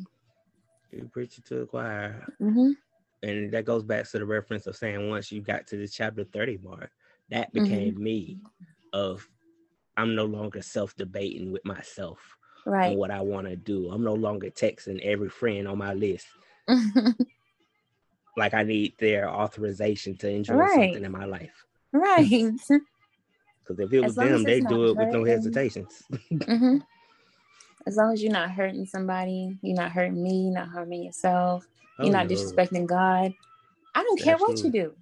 [0.90, 2.26] You preaching to the choir.
[2.40, 2.72] hmm
[3.22, 6.24] And that goes back to the reference of saying once you got to the chapter
[6.24, 6.90] 30 mark,
[7.30, 7.62] that Mhm.
[7.62, 8.38] became me
[8.92, 9.24] of
[9.96, 12.36] I'm no longer self-debating with myself
[12.66, 12.88] Right.
[12.88, 13.90] on what I want to do.
[13.90, 16.26] I'm no longer texting every friend on my list.
[18.36, 20.70] Like I need their authorization to enjoy Right.
[20.74, 21.64] something in my life.
[21.92, 22.28] right.
[23.66, 25.36] Because if it was As long as them, they do it with no hurting.
[25.36, 26.02] hesitations.
[26.46, 26.76] hmm
[27.86, 31.66] As long as you're not hurting somebody, you're not hurting me, you're not harming yourself,
[31.98, 32.34] Oh, you're not no.
[32.34, 33.32] disrespecting God.
[33.94, 34.92] I don't care what you do.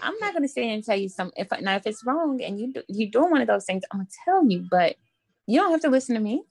[0.00, 1.32] I'm not gonna sit here and tell you some.
[1.36, 3.98] If now if it's wrong and you do, you doing one of those things, I'm
[4.00, 4.66] gonna tell you.
[4.70, 4.96] But
[5.46, 6.44] you don't have to listen to me.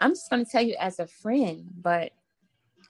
[0.00, 2.12] I'm just gonna tell you as a friend, but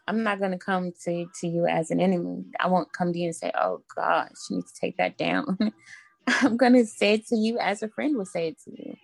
[0.07, 2.45] I'm not gonna come to to you as an enemy.
[2.61, 5.59] I won't come to you and say, "Oh gosh, you need to take that down."
[6.27, 8.97] I'm gonna say it to you as a friend would say it to you.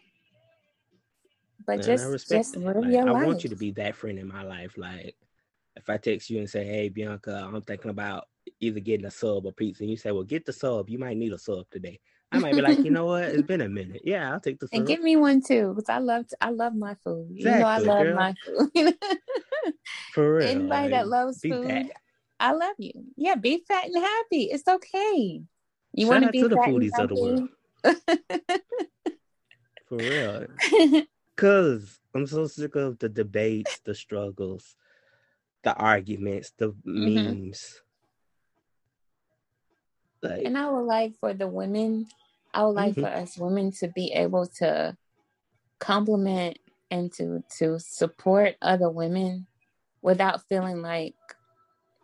[1.66, 3.24] But I just just live Like, your I life.
[3.26, 4.76] want you to be that friend in my life.
[4.76, 5.16] Like,
[5.76, 8.24] if I text you and say, "Hey, Bianca, I'm thinking about
[8.60, 10.90] either getting a sub or pizza," and you say, "Well, get the sub.
[10.90, 12.00] You might need a sub today."
[12.34, 13.24] I might be like, "You know what?
[13.24, 14.02] It's been a minute.
[14.04, 16.74] Yeah, I'll take the sub." And give me one too, because I love I love
[16.74, 17.28] my food.
[17.30, 18.14] You know I Exactly, love girl.
[18.16, 18.94] my food.
[20.12, 20.46] For real.
[20.48, 21.86] Anybody that loves food, that.
[22.40, 22.92] I love you.
[23.16, 24.44] Yeah, be fat and happy.
[24.44, 25.42] It's okay.
[25.92, 27.48] You want to be to the fat foodies of the world.
[29.88, 30.46] For real.
[31.36, 34.76] Cause I'm so sick of the debates, the struggles,
[35.64, 37.24] the arguments, the Mhm.
[37.24, 37.82] memes.
[40.22, 42.06] Like, and I would like for the women,
[42.54, 43.00] I would like Mhm.
[43.02, 44.96] for us women to be able to
[45.80, 46.58] compliment
[46.90, 49.46] and to to support other women
[50.02, 51.16] without feeling like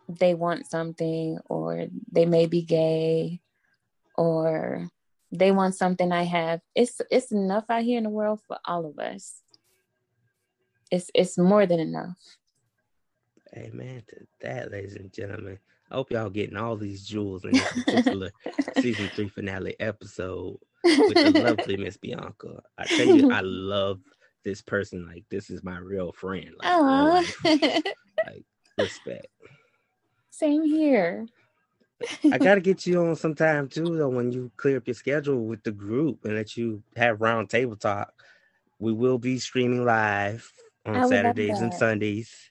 [0.09, 3.41] they want something or they may be gay
[4.15, 4.89] or
[5.31, 6.61] they want something I have.
[6.75, 9.41] It's it's enough out here in the world for all of us.
[10.91, 12.17] It's it's more than enough.
[13.55, 15.59] amen to that, ladies and gentlemen.
[15.91, 18.31] I hope y'all getting all these jewels in this particular
[18.79, 22.61] season three finale episode with the lovely Miss Bianca.
[22.77, 23.99] I tell you, I love
[24.45, 25.05] this person.
[25.05, 26.51] Like, this is my real friend.
[26.63, 28.45] Like, like
[28.77, 29.27] respect.
[30.29, 31.27] Same here.
[32.31, 34.09] I gotta get you on sometime too, though.
[34.09, 37.75] When you clear up your schedule with the group and let you have round table
[37.75, 38.13] talk,
[38.79, 40.49] we will be streaming live
[40.85, 41.73] on Saturdays and.
[41.73, 42.50] Sundays.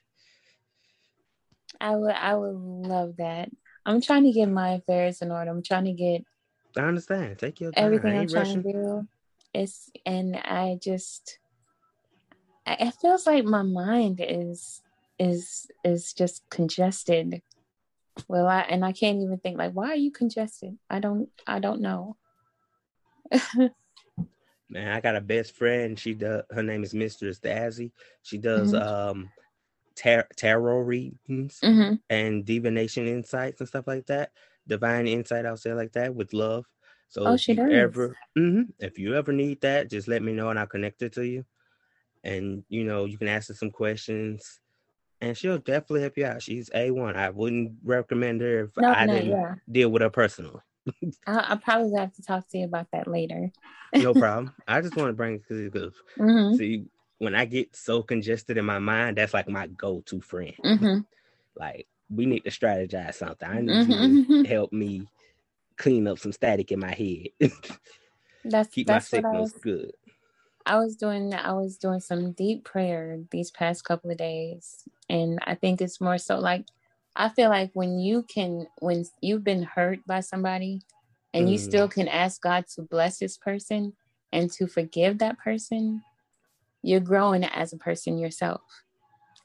[1.81, 3.49] I would I would love that.
[3.85, 5.49] I'm trying to get my affairs in order.
[5.49, 6.23] I'm trying to get
[6.77, 7.39] I understand.
[7.39, 7.83] Take your time.
[7.83, 8.63] everything I'm ain't trying rushing.
[8.63, 9.07] to do.
[9.53, 11.39] It's and I just
[12.67, 14.81] it feels like my mind is
[15.17, 17.41] is is just congested.
[18.27, 20.77] Well, I and I can't even think like why are you congested?
[20.89, 22.15] I don't I don't know.
[24.69, 25.99] Man, I got a best friend.
[25.99, 26.43] She does.
[26.51, 27.91] Her name is Mistress Dazzy.
[28.21, 28.81] She does Mhm.
[28.81, 29.29] um
[30.01, 34.31] tar- tarot readings hmm and divination insights and stuff like that.
[34.67, 36.65] Divine insight, I'll say like that, with love.
[37.09, 37.69] So Oh, if she you does.
[37.69, 38.73] ever, Mhm.
[38.79, 41.45] if you ever need that, just let me know and I'll connect it to you.
[42.23, 44.61] And you know, you can ask her some questions,
[45.21, 46.43] and she'll definitely help you out.
[46.43, 47.15] She's a one.
[47.17, 49.55] I wouldn't recommend her if No, I no, didn't yeah.
[49.71, 50.61] deal with her personally.
[51.27, 53.51] I, I'll probably have to talk to you about that later.
[53.97, 54.53] No problem.
[54.67, 56.85] I just want to bring it because hmm see,
[57.21, 60.55] when I get so congested in my mind, that's like my go-to friend.
[60.63, 61.01] hmm
[61.55, 63.47] Like we need to strategize something.
[63.49, 65.09] I need you hmm to help me
[65.77, 67.51] clean up some static in my head.
[68.45, 69.91] That's Keep my that's what I signals was good.
[70.65, 75.39] I was doing I was doing some deep prayer these past couple of days and
[75.45, 76.65] I think it's more so like
[77.15, 80.81] I feel like when you can when you've been hurt by somebody
[81.33, 81.59] and you Mm.
[81.59, 83.93] still can ask God to bless this person
[84.31, 86.03] and to forgive that person,
[86.81, 88.61] you're growing as a person yourself.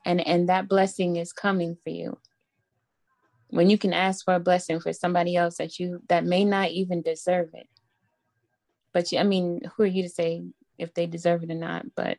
[0.05, 2.19] and and that blessing is coming for you
[3.49, 6.71] when you can ask for a blessing for somebody else that you that may not
[6.71, 7.69] even deserve it
[8.93, 10.43] but you, i mean who are you to say
[10.79, 12.19] if they deserve it or not but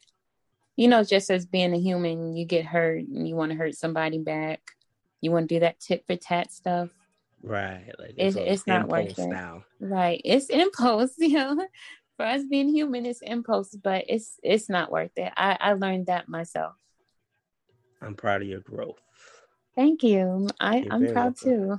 [0.76, 3.76] you know just as being a human you get hurt and you want to hurt
[3.76, 4.62] somebody back
[5.22, 6.90] you want to do that tit for tat stuff
[7.44, 7.94] Right.
[8.00, 9.30] Like it's, a it's not working.
[9.30, 9.64] now.
[9.80, 11.68] right it's impulse you know
[12.18, 16.08] for us being human it's impulse but it's it's not worth it i i learned
[16.08, 16.74] that myself
[18.02, 19.00] I'm proud of your growth.
[19.76, 21.78] thank you i You're i'm proud too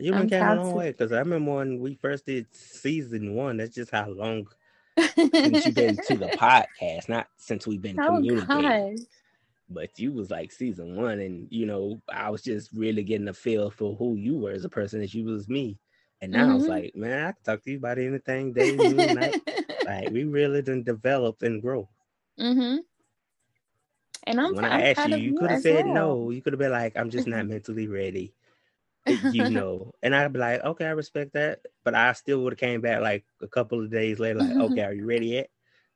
[0.00, 3.56] You've been came a long way because I remember when we first did season one.
[3.56, 4.46] That's just how long
[4.96, 8.46] since you've been to the podcast, not since we've been oh communicating.
[8.62, 8.96] god
[9.68, 13.34] But you was like season one, and you know I was just really getting a
[13.34, 15.78] feel for who you were as a person, as you was me.
[16.20, 16.68] And now it's Mhm.
[16.68, 19.36] like, man, I can talk to you about anything, day, noon, night.
[19.86, 21.88] Like we really done develop and grow.
[22.38, 22.78] mm-hmm
[24.26, 25.86] and i'm, when I asked you, you could have said well.
[25.86, 26.30] no.
[26.30, 28.34] You could have been like, I'm just not mentally ready.
[29.30, 32.58] you know, and I'd be like, okay, I respect that, but I still would have
[32.58, 35.50] came back like a couple of days later, like, okay, are you ready yet?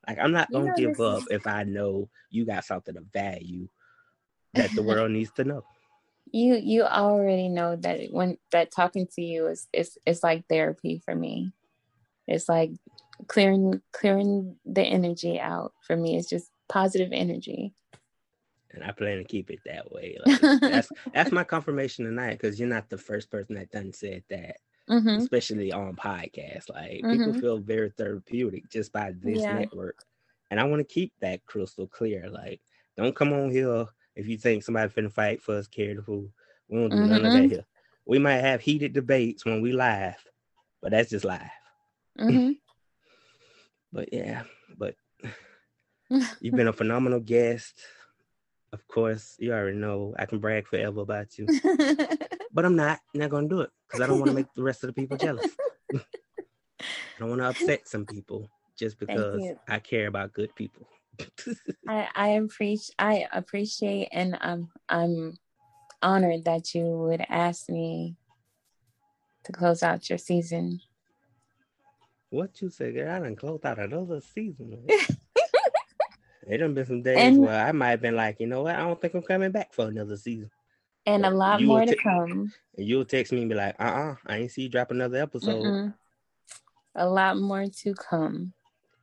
[0.07, 3.67] Like, I'm not gonna know, give up if I know you got something of value
[4.53, 5.63] that the world needs to know.
[6.33, 10.99] You you already know that when that talking to you is is it's like therapy
[11.05, 11.53] for me
[12.27, 12.71] it's like
[13.27, 17.73] clearing clearing the energy out for me it's just positive energy
[18.71, 20.17] And I plan to keep it that way.
[20.19, 24.23] Like, that's that's my confirmation tonight because you're not the first person that done said
[24.29, 24.57] that,
[24.87, 26.69] hmm especially on podcasts.
[26.69, 27.39] Like people Mhm.
[27.39, 29.59] feel very therapeutic just by this Yeah.
[29.59, 30.03] network.
[30.49, 32.29] And I want to keep that crystal clear.
[32.29, 32.61] Like,
[32.97, 33.85] don't come on here
[34.15, 36.31] if you think somebody finna fight for us, carry the food.
[36.67, 37.65] We don't do none of that here.
[38.05, 40.15] We might have heated debates when we live,
[40.81, 41.41] but that's just live.
[42.17, 42.51] hmm
[43.91, 44.43] But yeah,
[44.77, 44.95] but
[46.41, 47.79] you've been a phenomenal guest.
[48.71, 51.47] Of course, you already know I can brag forever about you,
[52.53, 52.99] but I'm not.
[53.13, 55.15] Not gonna do it because I don't want to make the rest of the people
[55.15, 55.45] jealous.
[55.93, 55.99] I
[57.19, 59.43] don't want to upset some people just because.
[59.69, 60.87] I care about good people.
[61.87, 65.37] I I appreciate I appreciate and I'm I'm
[66.01, 68.15] honored that you would ask me
[69.45, 70.79] to close out your season.
[72.29, 73.11] what you say, girl?
[73.13, 74.85] I done closed out another season.
[76.45, 78.75] It done been some days And- where I might have been like, you know what?
[78.75, 80.51] I don't think I'm coming back for another season.
[81.05, 82.51] And a lot more to come.
[82.77, 85.19] And you'll text me and be like, uh uh I ain't see you drop another
[85.21, 85.63] episode.
[85.63, 85.93] Mm-mm.
[86.95, 88.51] A lot more to come.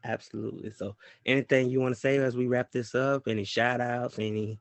[0.05, 0.71] Absolutely.
[0.71, 0.97] So
[1.27, 3.29] anything you want to say as we wrap this up?
[3.29, 4.19] Any shout outs?
[4.19, 4.59] Any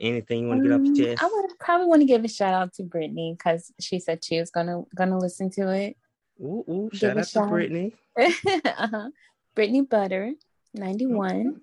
[0.00, 1.22] anything you want to get off Um, your chest?
[1.22, 4.40] I would probably want to give a shout out to Brittany because she said she
[4.40, 5.96] was gonna gonna listen to it.
[6.40, 7.46] Ooh, ooh, give shout out to.
[7.46, 7.94] Brittany.
[8.18, 9.10] uh-huh.
[9.54, 10.32] Brittany Butter,
[10.74, 11.60] ninety one.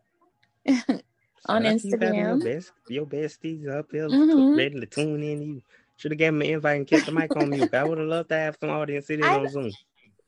[1.49, 2.15] On Shout out to you Instagram.
[2.15, 4.57] Your, best, your besties up here Mhm.
[4.57, 5.41] ready to tune in.
[5.41, 5.61] You
[5.95, 7.73] should have gave them an invite and kept the mic on mute.
[7.73, 9.71] I would have loved to have some audience sitting on Zoom.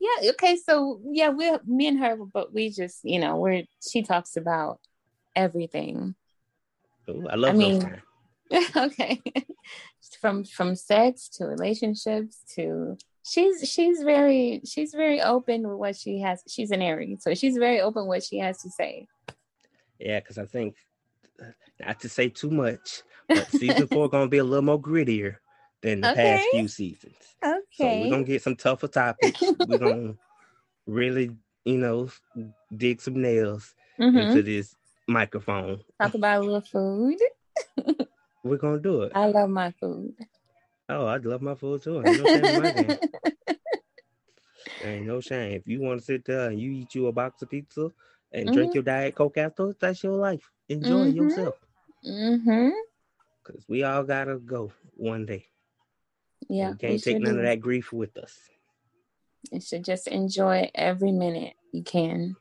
[0.00, 0.30] Yeah.
[0.30, 0.56] Okay.
[0.56, 4.80] So yeah, we me and her, but we just you know we're she talks about
[5.36, 6.14] everything.
[7.08, 8.02] Ooh, I love I mean-
[8.76, 9.22] okay.
[10.20, 12.96] from from sex to relationships to
[13.28, 16.42] she's she's very she's very open with what she has.
[16.48, 19.06] She's an Aries, so she's very open what she has to say.
[19.98, 20.76] Yeah, because I think
[21.40, 21.46] uh,
[21.78, 25.36] not to say too much, but season four gonna be a little more grittier
[25.82, 27.16] than the past few seasons.
[27.72, 29.52] So we're gonna get some tougher topics.
[29.66, 30.14] we're gonna
[30.86, 31.30] really,
[31.64, 32.10] you know,
[32.76, 34.22] dig some nails Mhm.
[34.22, 34.76] into this
[35.08, 35.80] microphone.
[36.00, 37.16] Talk about a little food.
[38.42, 39.12] We're gonna do it.
[39.14, 40.14] I love my food.
[40.88, 42.02] Oh, I love my food too.
[42.02, 42.98] Ain't no shame in my game.
[44.82, 45.52] Ain't no shame.
[45.52, 47.90] If you want to sit there and you eat you a box of pizza
[48.32, 48.74] and drink Mhm.
[48.74, 50.50] your diet coke after, that's your life.
[50.68, 51.16] Enjoy Mhm.
[51.16, 51.54] yourself.
[52.04, 52.68] mm-hmm.
[53.44, 55.49] Cause we all gotta go one day.
[56.48, 56.70] Yeah.
[56.70, 57.38] we can't take none do.
[57.38, 58.36] of that grief with us.
[59.50, 62.36] You should just enjoy every minute you can.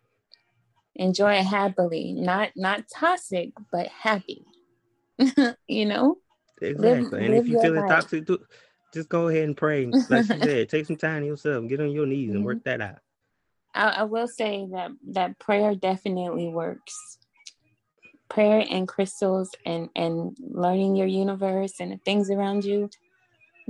[0.95, 4.45] Enjoy it happily, not not toxic, but happy.
[5.67, 6.17] you know?
[6.61, 7.25] Exactly.
[7.25, 8.37] and live if you feel it toxic, do,
[8.93, 9.85] just go ahead and pray.
[10.09, 12.81] Like you said, take some time to yourself, get on your knees and work mm-hmm.
[12.81, 12.99] that out.
[13.73, 17.17] I, I will say that that prayer definitely works.
[18.29, 22.89] Prayer and crystals and and learning your universe and the things around you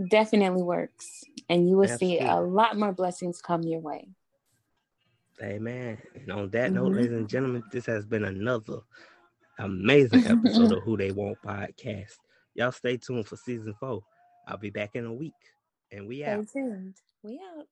[0.08, 4.08] definitely works, and you will see a lot more blessings come your way.
[5.42, 5.98] Amen.
[6.16, 6.96] And on that note, Mhm.
[6.96, 8.80] ladies and gentlemen, this has been another
[9.58, 12.18] amazing episode of Who They Want podcast.
[12.56, 14.04] Y'all stay tuned for season four.
[14.48, 15.34] I'll be back in a week.
[15.92, 16.48] And we Stay out.
[16.52, 16.96] tuned.
[17.24, 17.68] We out.